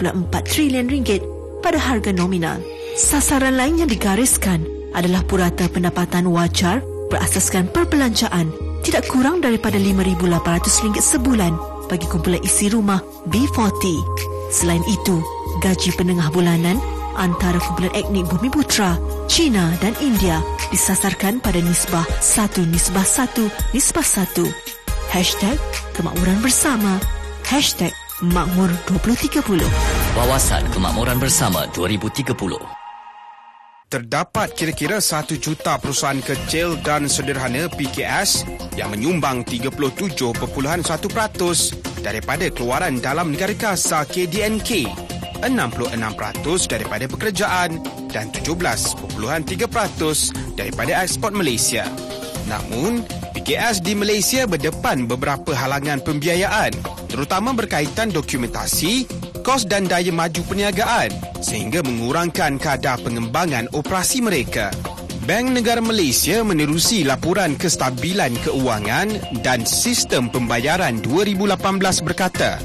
[0.48, 1.24] trilion ringgit
[1.62, 2.58] pada harga nominal.
[2.98, 11.54] Sasaran lain yang digariskan adalah purata pendapatan wajar berasaskan perbelanjaan tidak kurang daripada RM5,800 sebulan
[11.86, 12.98] bagi kumpulan isi rumah
[13.30, 14.02] B40.
[14.52, 15.22] Selain itu,
[15.62, 16.76] gaji penengah bulanan
[17.16, 18.98] antara kumpulan etnik Bumi Putra,
[19.30, 20.42] China dan India
[20.74, 24.44] disasarkan pada nisbah 1 nisbah 1 nisbah 1.
[25.12, 25.60] Hashtag
[25.92, 26.98] Kemakmuran Bersama.
[27.46, 27.92] Hashtag
[28.24, 30.01] Makmur 2030.
[30.12, 32.36] Wawasan Kemakmuran Bersama 2030.
[33.88, 38.44] Terdapat kira-kira 1 juta perusahaan kecil dan sederhana PKS
[38.76, 40.36] yang menyumbang 37.1%
[42.04, 44.84] daripada keluaran dalam negara kasar KDNK,
[45.48, 45.48] 66%
[46.68, 47.80] daripada pekerjaan
[48.12, 49.16] dan 17.3%
[50.60, 51.88] daripada ekspor Malaysia.
[52.52, 53.00] Namun,
[53.32, 59.04] PKS di Malaysia berdepan beberapa halangan pembiayaan terutama berkaitan dokumentasi,
[59.42, 61.10] kos dan daya maju perniagaan
[61.42, 64.70] sehingga mengurangkan kadar pengembangan operasi mereka.
[65.22, 71.58] Bank Negara Malaysia menerusi laporan kestabilan keuangan dan sistem pembayaran 2018
[72.02, 72.58] berkata,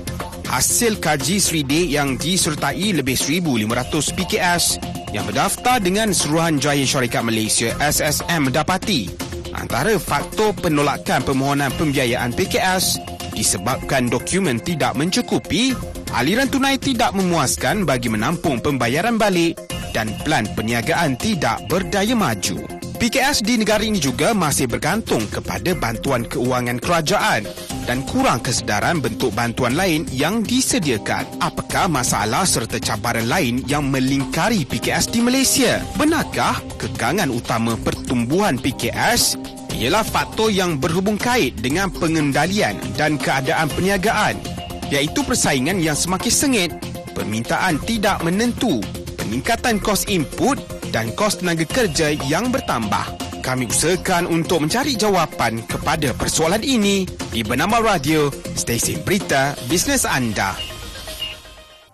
[0.49, 4.65] hasil kaji 3D yang disertai lebih 1,500 PKS
[5.13, 9.11] yang berdaftar dengan Suruhanjaya Syarikat Malaysia SSM dapati
[9.53, 15.77] antara faktor penolakan permohonan pembiayaan PKS disebabkan dokumen tidak mencukupi,
[16.17, 19.53] aliran tunai tidak memuaskan bagi menampung pembayaran balik
[19.93, 22.57] dan plan perniagaan tidak berdaya maju.
[22.97, 27.45] PKS di negara ini juga masih bergantung kepada bantuan keuangan kerajaan
[27.85, 31.29] dan kurang kesedaran bentuk bantuan lain yang disediakan.
[31.37, 35.77] Apakah masalah serta cabaran lain yang melingkari PKS di Malaysia?
[35.93, 39.37] Benarkah kekangan utama pertumbuhan PKS
[39.77, 44.37] ialah faktor yang berhubung kait dengan pengendalian dan keadaan perniagaan
[44.89, 46.71] iaitu persaingan yang semakin sengit,
[47.13, 48.81] permintaan tidak menentu,
[49.19, 50.57] peningkatan kos input
[50.89, 53.05] dan kos tenaga kerja yang bertambah.
[53.43, 60.51] Kami usahakan untuk mencari jawapan kepada persoalan ini di Bernama Radio, stesen berita bisnes anda.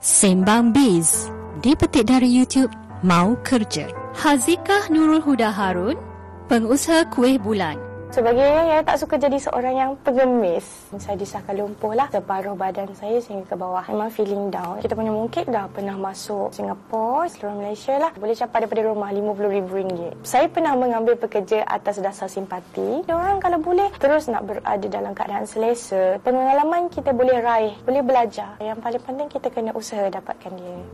[0.02, 1.30] Sembang Biz
[1.62, 2.74] dipetik dari YouTube
[3.06, 3.88] Mau Kerja.
[4.14, 6.13] Hazikah Nurul Huda Harun
[6.52, 7.80] pengusaha kuih bulan.
[8.14, 10.62] Sebagai saya tak suka jadi seorang yang pengemis.
[11.02, 13.82] Saya disahkan lumpuh lah separuh badan saya sehingga ke bawah.
[13.90, 14.78] Memang feeling down.
[14.86, 18.14] Kita punya mungkin dah pernah masuk Singapura, seluruh Malaysia lah.
[18.14, 20.22] Boleh capai daripada rumah RM50,000.
[20.22, 23.02] Saya pernah mengambil pekerja atas dasar simpati.
[23.10, 26.22] Orang kalau boleh terus nak berada dalam keadaan selesa.
[26.22, 28.62] Pengalaman kita boleh raih, boleh belajar.
[28.62, 30.86] Yang paling penting kita kena usaha dapatkan dia.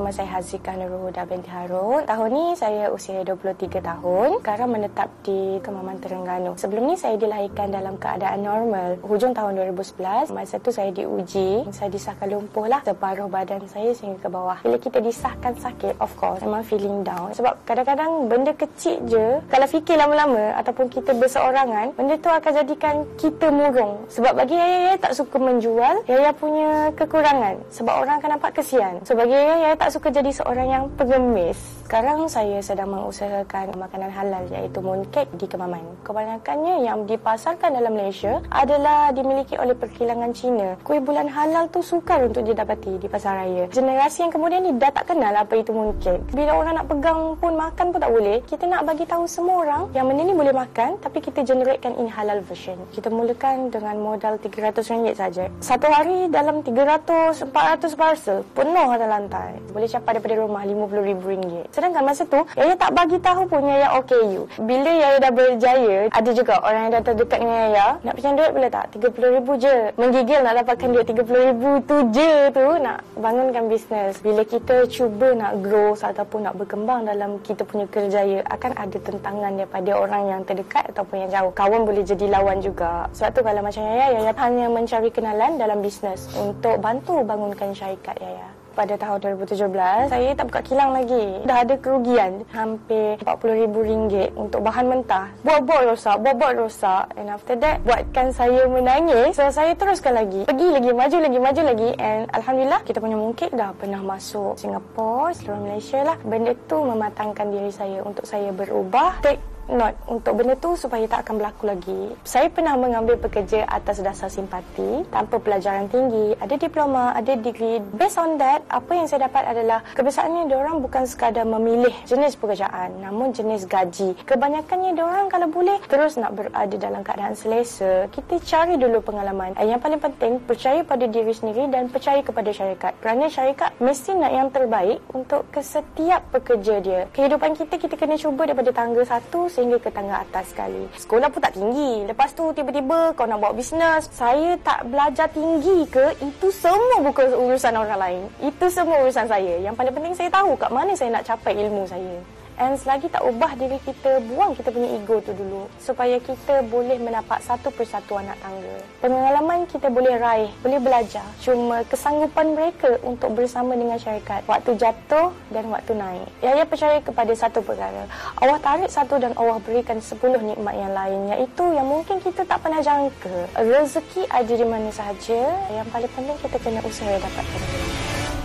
[0.00, 2.08] Nama saya Hazika Nurul Huda binti Harun.
[2.08, 4.40] Tahun ni saya usia 23 tahun.
[4.40, 6.56] Sekarang menetap di Kemaman Terengganu.
[6.56, 8.96] Sebelum ni saya dilahirkan dalam keadaan normal.
[9.04, 11.68] Hujung tahun 2011, masa tu saya diuji.
[11.68, 14.56] Saya disahkan lumpuh lah separuh badan saya sehingga ke bawah.
[14.64, 17.36] Bila kita disahkan sakit, of course, memang feeling down.
[17.36, 23.04] Sebab kadang-kadang benda kecil je, kalau fikir lama-lama ataupun kita berseorangan, benda tu akan jadikan
[23.20, 24.00] kita murung.
[24.08, 26.08] Sebab bagi Yaya, Yaya tak suka menjual.
[26.08, 27.60] Yaya punya kekurangan.
[27.68, 28.96] Sebab orang akan nampak kesian.
[29.04, 31.58] So bagi Yaya, Yaya tak suka jadi seorang yang pengemis.
[31.90, 35.82] Sekarang saya sedang mengusahakan makanan halal iaitu mooncake di Kemaman.
[36.06, 40.78] Kebanyakannya yang dipasarkan dalam Malaysia adalah dimiliki oleh perkilangan Cina.
[40.86, 43.66] Kuih bulan halal tu sukar untuk didapati di pasar raya.
[43.74, 46.22] Generasi yang kemudian ni dah tak kenal apa itu mooncake.
[46.30, 48.38] Bila orang nak pegang pun makan pun tak boleh.
[48.46, 52.06] Kita nak bagi tahu semua orang yang benda ni boleh makan tapi kita generatekan in
[52.06, 52.78] halal version.
[52.94, 55.50] Kita mulakan dengan modal RM300 saja.
[55.58, 59.52] Satu hari dalam 300 400 parcel penuh atas lantai.
[59.70, 61.70] Boleh capai daripada rumah RM50,000.
[61.72, 64.50] Sedangkan masa tu, Yaya tak bagi tahu pun Yaya OKU.
[64.66, 68.52] Bila Yaya dah berjaya, ada juga orang yang dah terdekat dengan Yaya, nak pinjam duit
[68.52, 68.84] boleh tak?
[68.98, 69.76] RM30,000 je.
[69.96, 74.14] Menggigil nak dapatkan duit RM30,000 tu je tu nak bangunkan bisnes.
[74.20, 79.52] Bila kita cuba nak grow ataupun nak berkembang dalam kita punya kerjaya, akan ada tentangan
[79.54, 81.52] daripada orang yang terdekat ataupun yang jauh.
[81.54, 83.06] Kawan boleh jadi lawan juga.
[83.14, 88.16] Sebab tu kalau macam Yaya, Yaya hanya mencari kenalan dalam bisnes untuk bantu bangunkan syarikat
[88.18, 91.44] Yaya pada tahun 2017 saya tak buka kilang lagi.
[91.44, 95.28] Dah ada kerugian hampir RM40,000 untuk bahan mentah.
[95.44, 97.12] Buat-buat rosak buat-buat rosak.
[97.20, 99.36] And after that buatkan saya menangis.
[99.36, 100.48] So saya teruskan lagi.
[100.48, 101.90] Pergi lagi maju lagi maju lagi.
[102.00, 106.16] And Alhamdulillah kita punya mungkit dah pernah masuk Singapura seluruh Malaysia lah.
[106.24, 109.20] Benda tu mematangkan diri saya untuk saya berubah.
[109.20, 112.02] Take not untuk benda tu supaya tak akan berlaku lagi.
[112.26, 117.82] Saya pernah mengambil pekerja atas dasar simpati tanpa pelajaran tinggi, ada diploma, ada degree.
[117.94, 123.00] Based on that, apa yang saya dapat adalah kebiasaannya orang bukan sekadar memilih jenis pekerjaan,
[123.00, 124.14] namun jenis gaji.
[124.26, 129.56] Kebanyakannya orang kalau boleh terus nak berada dalam keadaan selesa, kita cari dulu pengalaman.
[129.60, 132.92] Yang paling penting, percaya pada diri sendiri dan percaya kepada syarikat.
[132.98, 137.00] Kerana syarikat mesti nak yang terbaik untuk kesetiap pekerja dia.
[137.14, 140.88] Kehidupan kita, kita kena cuba daripada tangga satu sehingga ke tangga atas sekali.
[140.96, 142.08] Sekolah pun tak tinggi.
[142.08, 144.08] Lepas tu tiba-tiba kau nak buat bisnes.
[144.08, 146.16] Saya tak belajar tinggi ke?
[146.24, 148.22] Itu semua bukan urusan orang lain.
[148.40, 149.60] Itu semua urusan saya.
[149.60, 152.39] Yang paling penting saya tahu kat mana saya nak capai ilmu saya.
[152.60, 155.64] And selagi tak ubah diri kita, buang kita punya ego tu dulu.
[155.80, 158.76] Supaya kita boleh menapak satu persatu anak tangga.
[159.00, 161.24] Pengalaman kita boleh raih, boleh belajar.
[161.40, 164.44] Cuma kesanggupan mereka untuk bersama dengan syarikat.
[164.44, 166.28] Waktu jatuh dan waktu naik.
[166.44, 168.04] Yaya percaya kepada satu perkara.
[168.36, 171.32] Allah tarik satu dan Allah berikan sepuluh nikmat yang lain.
[171.32, 173.56] Iaitu yang mungkin kita tak pernah jangka.
[173.56, 175.48] Rezeki ada di mana sahaja.
[175.72, 177.62] Yang paling penting kita kena usaha dapatkan.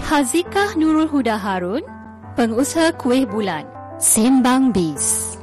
[0.07, 1.83] Hazikah Nurul Huda Harun,
[2.39, 3.67] pengusaha kuih bulan.
[4.05, 5.33] Sembang Bis.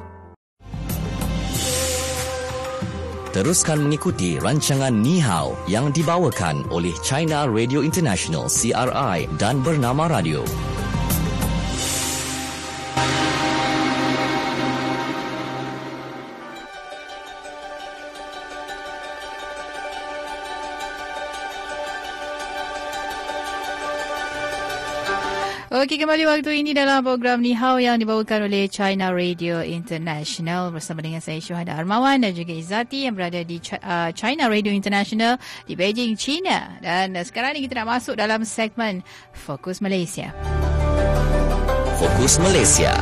[3.34, 10.46] Teruskan mengikuti rancangan Ni Hao yang dibawakan oleh China Radio International CRI dan Bernama Radio.
[25.72, 31.00] Okey, kembali waktu ini dalam program Ni Hao yang dibawakan oleh China Radio International bersama
[31.00, 35.72] dengan saya Syuhada Armawan dan juga Izati yang berada di uh, China Radio International di
[35.72, 36.76] Beijing, China.
[36.84, 39.00] Dan uh, sekarang ni kita nak masuk dalam segmen
[39.32, 40.36] Fokus Malaysia.
[41.96, 42.92] Fokus Malaysia.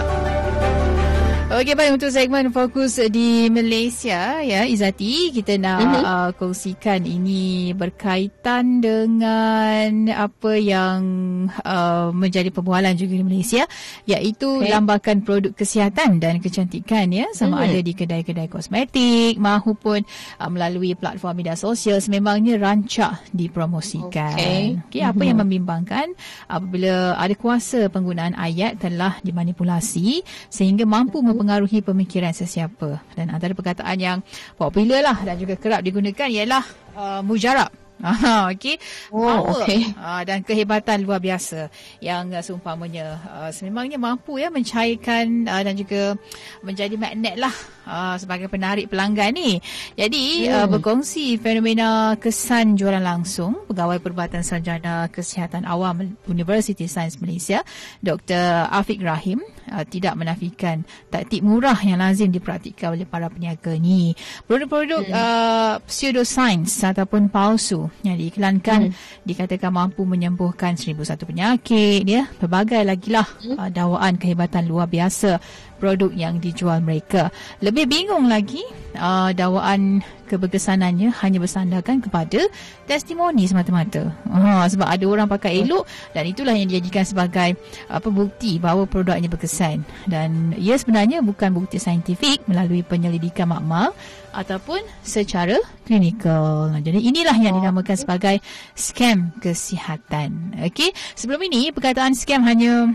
[1.50, 6.04] Okey baik untuk segmen fokus di Malaysia ya Izati kita nak mm-hmm.
[6.06, 11.02] uh, kongsikan ini berkaitan dengan apa yang
[11.50, 13.66] uh, menjadi perbualan juga di Malaysia
[14.06, 14.70] iaitu okay.
[14.70, 17.66] lambakan produk kesihatan dan kecantikan ya sama mm-hmm.
[17.66, 20.06] ada di kedai-kedai kosmetik mahupun
[20.38, 24.38] uh, melalui platform media sosial sememangnya rancak dipromosikan.
[24.38, 25.26] Okey okay, apa mm-hmm.
[25.26, 26.06] yang membimbangkan
[26.46, 33.00] apabila ada kuasa penggunaan ayat telah dimanipulasi sehingga mampu mm-hmm mempengaruhi pemikiran sesiapa.
[33.16, 34.20] Dan antara perkataan yang
[34.60, 37.72] popular lah dan juga kerap digunakan ialah uh, mujarab.
[38.00, 38.80] Ah, okey.
[39.12, 39.92] Oh, okay.
[39.92, 41.68] Uh, dan kehebatan luar biasa
[42.00, 46.16] yang uh, seumpamanya uh, sememangnya mampu ya mencairkan uh, dan juga
[46.64, 47.52] menjadi magnet lah
[47.84, 49.60] uh, sebagai penarik pelanggan ni.
[50.00, 50.52] Jadi hmm.
[50.52, 57.60] uh, berkongsi fenomena kesan jualan langsung pegawai perubatan sarjana kesihatan awam University Science Malaysia
[58.00, 58.64] Dr.
[58.72, 64.16] Afiq Rahim uh, tidak menafikan taktik murah yang lazim dipraktikkan oleh para peniaga ni.
[64.48, 65.12] Produk-produk hmm.
[65.12, 69.26] uh, pseudoscience ataupun palsu yang diiklankan hmm.
[69.28, 73.56] dikatakan mampu menyembuhkan seribu satu penyakit ya pelbagai lagi lah hmm.
[73.60, 75.36] uh, dakwaan kehebatan luar biasa
[75.80, 77.32] produk yang dijual mereka
[77.64, 78.60] lebih bingung lagi
[79.00, 82.46] uh, dakwaan keberkesanannya hanya bersandarkan kepada
[82.86, 84.14] testimoni semata-mata.
[84.30, 87.58] Uh, sebab ada orang pakai elok dan itulah yang dijadikan sebagai
[87.90, 89.82] apa uh, bukti bahawa produknya berkesan.
[90.06, 93.90] Dan ia sebenarnya bukan bukti saintifik melalui penyelidikan makmal
[94.30, 96.70] ataupun secara klinikal.
[96.78, 98.38] Jadi inilah yang dinamakan sebagai
[98.78, 100.54] scam kesihatan.
[100.62, 102.94] Okey, sebelum ini perkataan scam hanya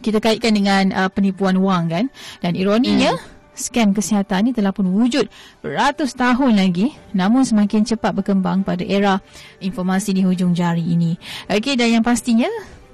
[0.00, 2.04] kita kaitkan dengan uh, penipuan wang kan
[2.40, 5.26] dan ironinya hmm skam kesihatan ini telah pun wujud
[5.60, 9.18] beratus tahun lagi namun semakin cepat berkembang pada era
[9.58, 11.18] informasi di hujung jari ini.
[11.50, 12.46] Okey dan yang pastinya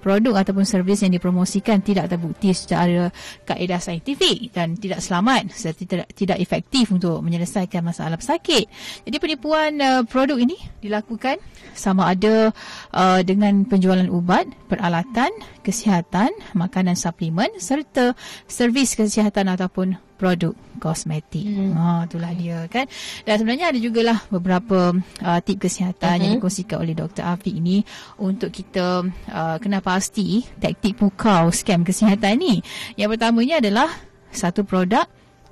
[0.04, 3.08] produk ataupun servis yang dipromosikan tidak terbukti secara
[3.48, 8.68] kaedah saintifik dan tidak selamat serta tidak, tidak efektif untuk menyelesaikan masalah pesakit.
[9.08, 11.40] Jadi penipuan uh, produk ini dilakukan
[11.72, 12.52] sama ada
[12.92, 15.32] uh, dengan penjualan ubat, peralatan,
[15.64, 18.12] kesihatan, makanan suplemen serta
[18.44, 21.44] servis kesihatan ataupun produk kosmetik.
[21.44, 21.72] Hmm.
[21.74, 22.86] Ha itulah dia kan.
[23.26, 26.22] Dan sebenarnya ada jugalah beberapa uh, tip kesihatan uh-huh.
[26.22, 27.24] yang dikongsikan oleh Dr.
[27.24, 27.82] Afiq ini
[28.18, 32.54] untuk kita uh, kena pasti taktik pukau scam kesihatan ni.
[32.94, 33.90] Yang pertamanya adalah
[34.34, 35.06] satu produk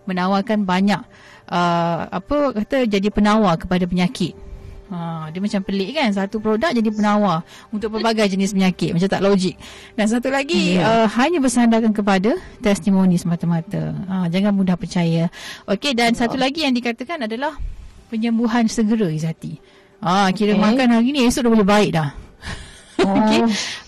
[0.07, 1.03] menawarkan banyak
[1.47, 4.52] uh, apa kata jadi penawar kepada penyakit.
[4.93, 6.13] Ha, dia macam pelik kan?
[6.13, 7.41] Satu produk jadi penawar
[7.73, 8.93] Untuk pelbagai jenis penyakit.
[8.93, 9.57] Macam tak logik.
[9.97, 11.05] Dan satu lagi yeah.
[11.05, 13.97] uh, Hanya bersandarkan kepada Testimoni semata-mata.
[14.07, 15.33] Ha, Jangan mudah percaya.
[15.65, 16.19] Okey dan oh.
[16.21, 17.57] satu lagi yang dikatakan adalah
[18.13, 19.57] Penyembuhan segera Izati.
[20.05, 20.61] Ha, Kira okay.
[20.61, 22.22] makan hari ni Esok dah boleh baik dah
[23.11, 23.41] Okey.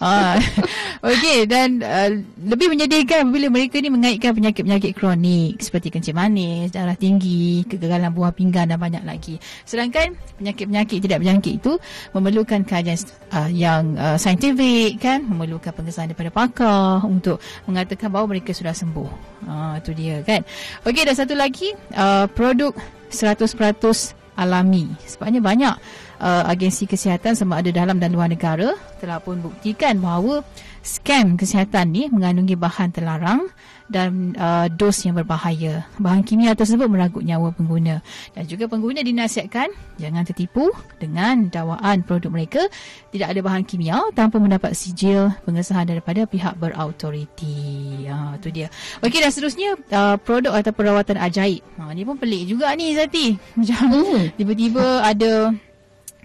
[0.03, 0.37] Ah.
[1.09, 2.11] Okey dan uh,
[2.41, 8.33] lebih menyedihkan bila mereka ni mengaitkan penyakit-penyakit kronik seperti kencing manis, darah tinggi, kegagalan buah
[8.35, 9.37] pinggang dan banyak lagi.
[9.69, 11.73] Sedangkan penyakit-penyakit tidak berjangkit itu
[12.17, 12.99] memerlukan kajian
[13.31, 17.39] uh, yang uh, saintifik kan, memerlukan pengesahan daripada pakar untuk
[17.69, 19.11] mengatakan bahawa mereka sudah sembuh.
[19.47, 20.43] Ah itu dia kan.
[20.89, 22.73] Okey dan satu lagi uh, produk
[23.13, 23.55] 100%
[24.35, 24.91] alami.
[25.07, 25.75] Sebabnya banyak
[26.21, 30.41] uh, agensi kesihatan sama ada dalam dan luar negara telah pun buktikan bahawa
[30.85, 33.49] skam kesihatan ni mengandungi bahan terlarang
[33.89, 35.85] dan uh, dos yang berbahaya.
[36.01, 38.01] Bahan kimia tersebut meragut nyawa pengguna
[38.33, 39.69] dan juga pengguna dinasihatkan
[40.01, 42.63] jangan tertipu dengan dakwaan produk mereka
[43.13, 48.09] tidak ada bahan kimia tanpa mendapat sijil pengesahan daripada pihak berautoriti.
[48.09, 48.73] Ha tu dia.
[49.05, 51.61] Okey dan seterusnya uh, produk atau perawatan ajaib.
[51.81, 53.37] Ha ni pun pelik juga ni Zati.
[53.61, 54.37] Macam hmm.
[54.41, 55.53] tiba-tiba ada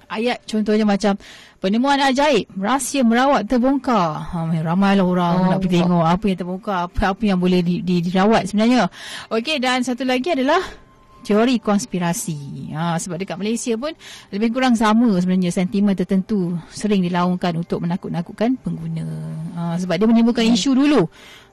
[0.09, 1.15] ayat contohnya macam
[1.61, 6.77] penemuan ajaib rahsia merawat terbongkar ha, ramailah orang oh, nak pergi tengok apa yang terbongkar
[6.89, 8.89] apa apa yang boleh di, di, dirawat sebenarnya
[9.29, 10.89] okey dan satu lagi adalah
[11.19, 12.71] teori konspirasi.
[12.73, 13.91] Ha, sebab dekat Malaysia pun
[14.31, 19.07] lebih kurang sama sebenarnya sentimen tertentu sering dilaungkan untuk menakut-nakutkan pengguna.
[19.55, 21.05] Ha, sebab dia menimbulkan isu dulu.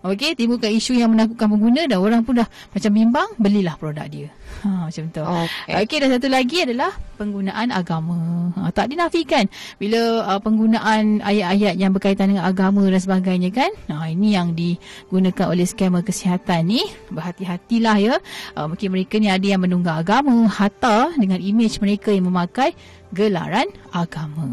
[0.07, 4.31] Okey, timbulkan isu yang menakutkan pengguna dan orang pun dah macam bimbang, belilah produk dia.
[4.65, 5.23] Ha, macam tu.
[5.23, 8.53] Okey, okay, dan satu lagi adalah penggunaan agama.
[8.57, 13.71] Ha, tak dinafikan bila uh, penggunaan ayat-ayat yang berkaitan dengan agama dan sebagainya kan.
[13.93, 16.85] Ha, ini yang digunakan oleh skamer kesihatan ni.
[17.13, 18.15] Berhati-hatilah ya.
[18.57, 22.73] Uh, mungkin mereka ni ada yang menunggang agama, hatta dengan imej mereka yang memakai
[23.15, 24.45] gelaran agama.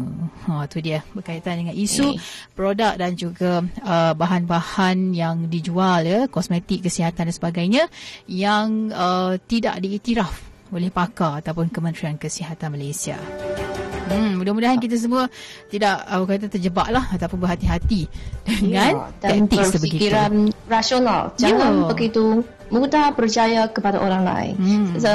[0.46, 2.22] Ha tu dia berkaitan dengan isu okay.
[2.54, 7.82] produk dan juga uh, bahan-bahan yang dijual ya, kosmetik, kesihatan dan sebagainya
[8.30, 10.34] yang uh, tidak diiktiraf
[10.74, 13.14] oleh pakar ataupun Kementerian Kesihatan Malaysia.
[14.04, 15.30] Hmm, mudah-mudahan kita semua
[15.70, 18.10] tidak uh, kata terjebaklah ataupun berhati-hati
[18.44, 20.12] dengan ya, taktik sebegitu.
[20.12, 21.32] Dan rasional.
[21.40, 21.88] Jangan ya.
[21.88, 24.54] begitu mudah percaya kepada orang lain.
[24.60, 24.98] Hmm.
[25.00, 25.08] So,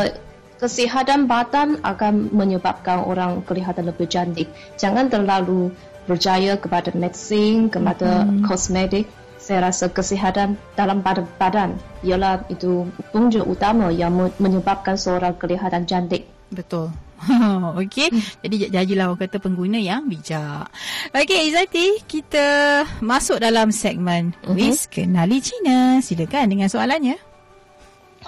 [0.63, 4.49] kesihatan badan akan menyebabkan orang kelihatan lebih cantik.
[4.80, 5.69] Jangan terlalu
[6.09, 8.47] percaya kepada medicine, kepada hmm.
[8.49, 9.05] kosmetik.
[9.49, 11.73] Saya rasa kesihatan dalam badan
[12.05, 16.29] ialah itu punca utama yang menyebabkan seorang kelihatan cantik.
[16.53, 16.93] Betul.
[17.81, 18.13] Okey.
[18.45, 20.69] Jadi jadilah orang kata pengguna yang bijak.
[21.17, 24.53] Okey, Izati, kita masuk dalam segmen uh-huh.
[24.53, 25.97] Wiz Kenali Cina.
[25.97, 27.17] Silakan dengan soalannya.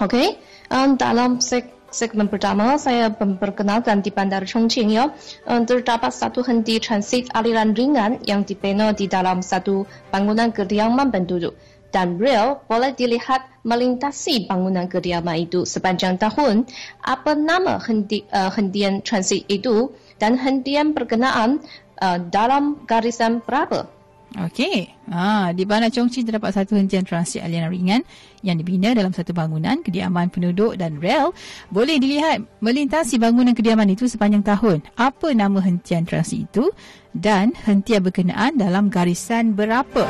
[0.02, 0.34] Okey.
[0.74, 5.12] Um, dalam segmen segmen pertama saya memperkenalkan di Bandar Chongqing ya.
[5.46, 11.54] Um, terdapat satu henti transit aliran ringan yang dibina di dalam satu bangunan kediaman penduduk.
[11.92, 16.64] Dan rel boleh dilihat melintasi bangunan kediaman itu sepanjang tahun.
[17.04, 21.60] Apa nama henti, uh, hentian transit itu dan hentian berkenaan
[22.00, 24.01] uh, dalam garisan berapa?
[24.32, 24.88] Okey.
[25.12, 28.00] Ha, di Bandar Chongqing terdapat satu hentian transit aliran ringan
[28.40, 31.36] yang dibina dalam satu bangunan kediaman penduduk dan rel
[31.68, 34.80] boleh dilihat melintasi bangunan kediaman itu sepanjang tahun.
[34.96, 36.72] Apa nama hentian transit itu
[37.12, 40.08] dan hentian berkenaan dalam garisan berapa?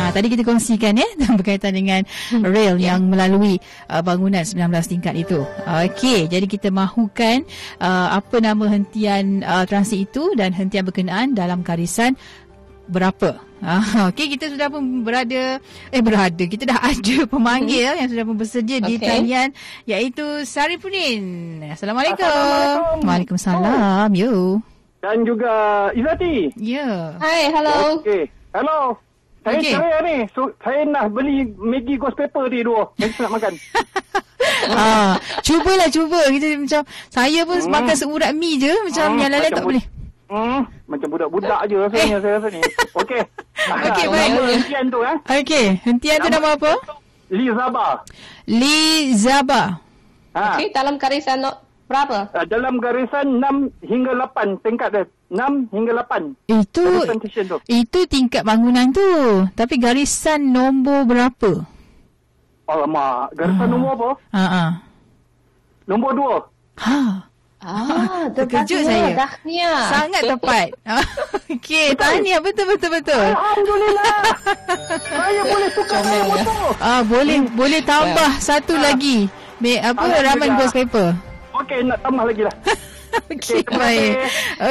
[0.00, 1.08] Ha, tadi kita kongsikan ya
[1.38, 2.00] berkaitan dengan
[2.32, 2.40] hmm.
[2.48, 2.96] rel yeah.
[2.96, 3.60] yang melalui
[3.92, 5.44] uh, bangunan 19 tingkat itu.
[5.68, 7.44] Okey, jadi kita mahukan
[7.76, 12.16] uh, apa nama hentian uh, transit itu dan hentian berkenaan dalam garisan
[12.90, 13.38] berapa?
[13.62, 15.60] Ah, okey kita sudah pun berada
[15.92, 17.98] eh berada kita dah ada pemanggil hmm.
[18.02, 18.88] yang sudah pun bersedia okay.
[18.88, 19.48] di talian
[19.86, 21.22] iaitu Saripudin.
[21.70, 22.24] Assalamualaikum.
[22.24, 22.96] Assalamualaikum.
[23.06, 24.08] Waalaikumsalam.
[24.10, 24.18] Oh.
[24.18, 24.32] Yo.
[25.00, 25.52] Dan juga
[25.96, 26.52] Izati.
[26.60, 26.84] Ya.
[26.84, 26.98] Yeah.
[27.16, 28.04] Hai, hello.
[28.04, 28.22] Okey.
[28.52, 28.80] Hello.
[29.40, 29.72] Saya Okey.
[29.72, 30.16] cerai ni.
[30.36, 32.84] So, saya nak beli Maggi ghost pepper ni dua.
[33.00, 33.52] Yang saya nak makan.
[34.76, 37.72] ah, cubalah cuba kita macam saya pun Hmm.
[37.72, 39.84] makan seurat mi je macam Hmm, yang lain tak boleh.
[40.30, 42.62] Hmm, macam budak-budak je rasanya saya rasa ni.
[42.94, 43.18] Okey.
[43.90, 44.28] Okey, Ah, baik.
[44.30, 45.16] Nama hentian tu eh.
[45.26, 46.72] Okey, hentian tu nama apa?
[47.34, 47.88] Li Zaba.
[48.46, 48.78] Li
[49.18, 49.62] Zaba.
[50.38, 50.54] Ha.
[50.54, 51.50] Okey, dalam garisan no,
[51.90, 52.30] berapa?
[52.30, 55.04] Uh, dalam garisan 6 hingga 8 tingkat dia.
[55.34, 56.38] 6 hingga 8.
[56.46, 57.58] Itu tu.
[57.66, 59.10] itu tingkat bangunan tu.
[59.58, 61.66] Tapi garisan nombor berapa?
[62.70, 64.10] Alamak, garisan nombor apa?
[64.30, 64.70] Ha ah.
[65.90, 66.14] Nombor
[66.78, 66.86] 2.
[66.86, 67.29] Ha.
[67.60, 69.08] Ah, Terkejut tepatnya, saya.
[69.20, 69.72] Dahnya.
[69.92, 70.66] Sangat tepat.
[71.52, 73.20] Okey, tahniah betul betul betul.
[73.20, 74.16] Alhamdulillah.
[75.04, 76.72] saya boleh tukar saya motor.
[76.80, 79.28] Ah boleh boleh tambah satu lagi.
[79.60, 81.12] Me, apa ramen ghost paper.
[81.60, 82.54] Okey, nak tambah lagi lah.
[83.32, 84.14] Okey, baik.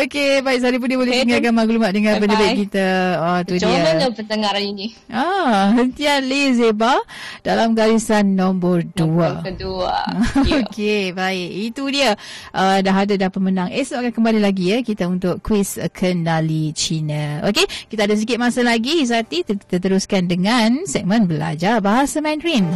[0.06, 0.60] Okey, baik.
[0.64, 2.88] Sari Pudi boleh Okey, tinggalkan maklumat dengan penerbit kita.
[3.20, 3.84] Oh, tu Macam dia.
[3.84, 4.88] mana pendengar ini?
[5.12, 6.96] Ah, hentian Lee Zeba
[7.44, 9.44] dalam garisan nombor dua.
[9.44, 9.98] Nombor kedua.
[10.64, 11.50] Okey, baik.
[11.72, 12.16] Itu dia.
[12.56, 13.70] Uh, dah ada dah pemenang.
[13.72, 17.44] Esok akan kembali lagi ya kita untuk kuis kenali Cina.
[17.48, 22.68] Okey, kita ada sikit masa lagi Izati kita teruskan dengan segmen belajar bahasa Mandarin.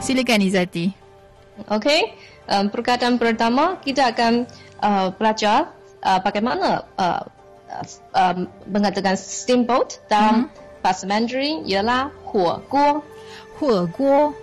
[0.00, 0.86] Silakan Izati.
[1.68, 2.00] Okey,
[2.48, 4.48] um, perkataan pertama kita akan
[4.83, 5.71] uh, belajar
[6.03, 7.23] uh, bagaimana uh,
[7.71, 7.83] uh,
[8.15, 10.51] um, mengatakan steamboat dalam
[10.85, 13.01] bahasa Mandarin ialah 火锅.
[13.57, 14.33] 火锅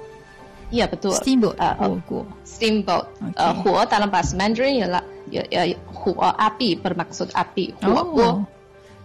[0.73, 1.13] Ya betul.
[1.13, 3.07] steamboat Uh, 火锅 steamboat.
[3.21, 3.37] Okey.
[3.37, 7.77] Uh, 火 dalam bahasa Mandarin ialah ya, ya, 火 api bermaksud api.
[7.79, 8.25] 火锅.
[8.25, 8.37] Oh.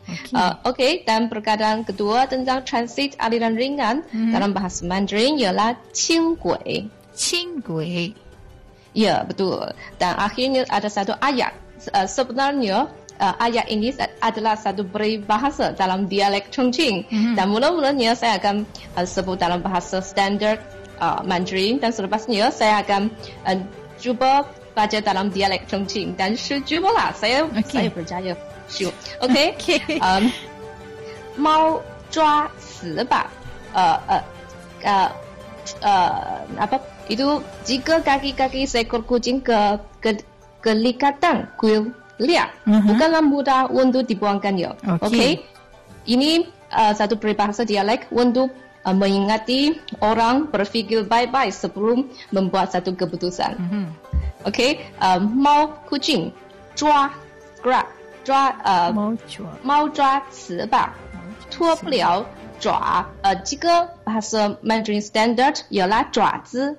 [0.07, 0.31] Okey.
[0.39, 6.87] Uh, Okey, dan perkataan kedua tentang transit aliran ringan dalam bahasa Mandarin ialah 轻轨.
[7.13, 8.13] 轻轨
[8.97, 9.61] Ya, betul.
[10.01, 11.53] Dan akhirnya ada satu ayat.
[11.93, 12.89] Uh, sebenarnya
[13.21, 17.05] uh, ayat ini sa- adalah satu peribahasa dalam dialek Chongqing.
[17.05, 17.33] Mhm.
[17.37, 18.65] Dan mula-mulanya saya akan
[18.97, 20.57] uh, sebut dalam bahasa standard
[20.97, 23.13] uh, Mandarin dan selepasnya saya akan
[23.45, 23.57] uh,
[24.01, 26.17] cuba baca dalam dialek Chongqing.
[26.17, 26.33] Dan
[26.65, 27.69] cubalah saya Okey.
[27.69, 28.33] saya berjaya.
[28.65, 28.93] Sure.
[29.21, 29.53] Okey.
[29.61, 30.01] Okey.
[30.01, 30.33] Um,
[31.37, 31.77] 猫
[32.09, 33.29] 抓死吧，
[33.73, 34.23] 呃呃
[34.81, 35.11] 呃
[35.85, 40.19] 呃apa itu jika kaki-kaki seekor kucing ke ke
[40.61, 42.89] kelikatan kuil liar Mhm.
[42.89, 44.99] bukanlah mudah untuk dibuangkannya.
[44.99, 45.05] Okey.
[45.07, 45.31] Okey.
[46.07, 48.49] Ini uh, satu peribahasa dialek untuk
[48.83, 53.53] uh, mengingati orang berfikir baik-baik sebelum membuat satu keputusan.
[53.59, 53.85] Mhm.
[54.49, 56.31] Okey, um, mau kucing
[56.73, 57.11] 抓
[57.61, 57.85] grab
[58.23, 60.89] 抓呃猫抓猫抓糍粑，
[61.51, 62.25] 脱不了
[62.59, 63.05] 爪。
[63.21, 66.77] 呃，这个 bahasa Mandarin Standard ialah 爪子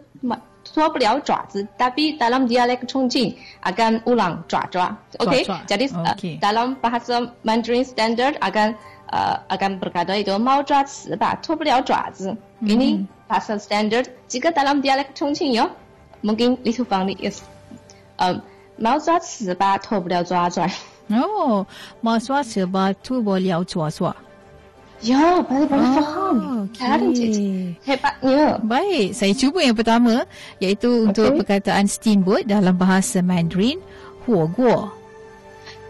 [0.64, 3.36] 缩不了爪子，tapi dalam dialek Chongqing
[3.68, 5.86] akan ulang 爪爪，OK，jadi
[6.40, 8.74] dalam bahasa Mandarin standard akan
[9.52, 12.36] akan berkata itu 猫抓瓷吧，脱不了爪子。
[12.64, 15.68] Ini bahasa standard jika dalam dialek Chongqing yo
[16.24, 17.44] mungkin little funny is，
[18.16, 18.42] 呃，
[18.80, 20.66] 猫抓瓷吧，脱不了爪爪。
[21.10, 21.68] 哦，
[22.00, 24.16] 猫抓瓷吧，脱不了爪爪。
[25.04, 26.36] Ya, paling paling ah, faham.
[26.72, 26.80] Okay.
[26.80, 27.32] Cara cik.
[27.84, 28.44] Hebatnya.
[28.64, 30.24] Baik, saya cuba yang pertama
[30.64, 31.06] iaitu okay.
[31.12, 33.84] untuk perkataan steamboat dalam bahasa Mandarin,
[34.24, 34.88] huo guo.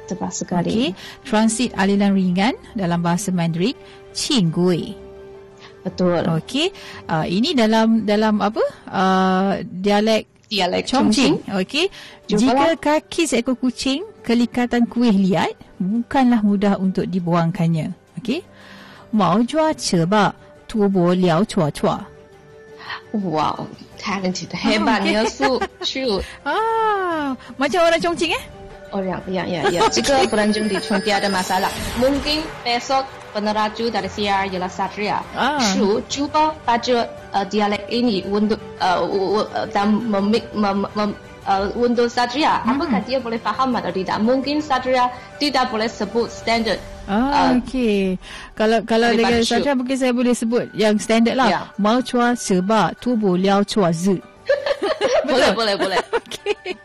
[0.09, 0.69] Tepat sekali.
[0.73, 0.89] Okay.
[1.29, 3.77] Transit aliran ringan dalam bahasa Mandarin,
[4.17, 4.97] qing gui.
[5.85, 6.23] Betul.
[6.41, 6.71] Okey.
[7.05, 8.63] Uh, ini dalam dalam apa?
[8.87, 11.43] Uh, dialek dialek Chongqing.
[11.53, 11.91] Okey.
[12.31, 17.93] Jika kaki seekor kucing kelikatan kuih liat, bukanlah mudah untuk dibuangkannya.
[18.17, 18.41] Okey.
[19.13, 20.33] Mau jua ceba,
[20.67, 21.97] tubo liao cua cua.
[23.13, 23.69] Wow,
[24.01, 24.49] talented.
[24.57, 28.43] Hebatnya su cu Ah, macam orang Chongqing eh?
[28.89, 29.21] orang.
[29.29, 29.85] Ya, ya, ya.
[29.89, 31.69] Jika berlanjut di Chong tiada masalah.
[32.01, 35.21] Mungkin besok peneraju dari siar ialah Satria.
[35.37, 35.61] Ah.
[35.61, 41.13] Su cuba baca uh, dialek ini untuk uh, u- u- uh, dan memik mem, mem,
[41.45, 42.59] uh, untuk Satria.
[42.63, 44.19] Apakah dia boleh faham atau tidak?
[44.19, 45.07] Mungkin Satria
[45.39, 46.79] tidak boleh sebut standard.
[47.03, 47.59] Ah, Ah.
[47.59, 48.15] okey.
[48.55, 51.49] Kalau kalau dengan saya mungkin saya boleh sebut yang standard lah.
[51.51, 51.61] Ya.
[51.75, 54.15] Mau cua ceba, tubo liao cua zi.
[55.29, 55.99] boleh, boleh, boleh.
[56.19, 56.42] Okey.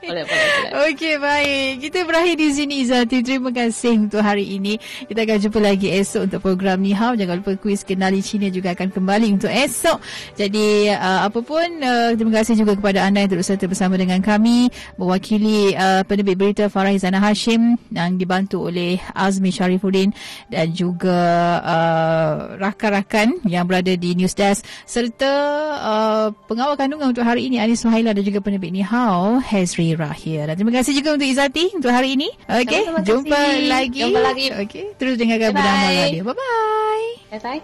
[0.09, 0.89] Boleh, boleh.
[0.89, 1.71] Okey, baik.
[1.85, 3.21] Kita berakhir di sini Izati.
[3.21, 4.81] Terima kasih untuk hari ini.
[5.05, 7.13] Kita akan jumpa lagi esok untuk program Ni Hao.
[7.13, 10.01] Jangan lupa kuis Kenali Cina juga akan kembali untuk esok.
[10.39, 14.23] Jadi, uh, apa pun, uh, terima kasih juga kepada anda yang terus serta bersama dengan
[14.25, 14.73] kami.
[14.97, 20.15] Mewakili uh, penerbit berita Farah Izana Hashim yang dibantu oleh Azmi Sharifuddin
[20.49, 21.19] dan juga
[21.63, 25.33] uh, rakan-rakan yang berada di News Desk serta
[25.79, 30.45] uh, pengawal kandungan untuk hari ini Anis Suhaila dan juga penerbit Ni Hao Hezri Rahir.
[30.53, 32.29] Dan terima kasih juga untuk Izati untuk hari ini.
[32.45, 34.05] Okey, jumpa lagi.
[34.05, 34.47] Jumpa lagi.
[34.53, 35.97] Okey, terus dengarkan Bye -bye.
[36.05, 36.23] Radio.
[36.29, 37.09] Bye-bye.
[37.33, 37.63] Bye-bye.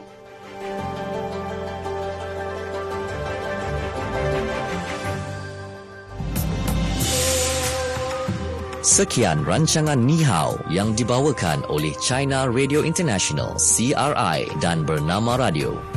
[8.84, 15.93] Sekian rancangan Ni Hao yang dibawakan oleh China Radio International CRI dan Bernama Radio.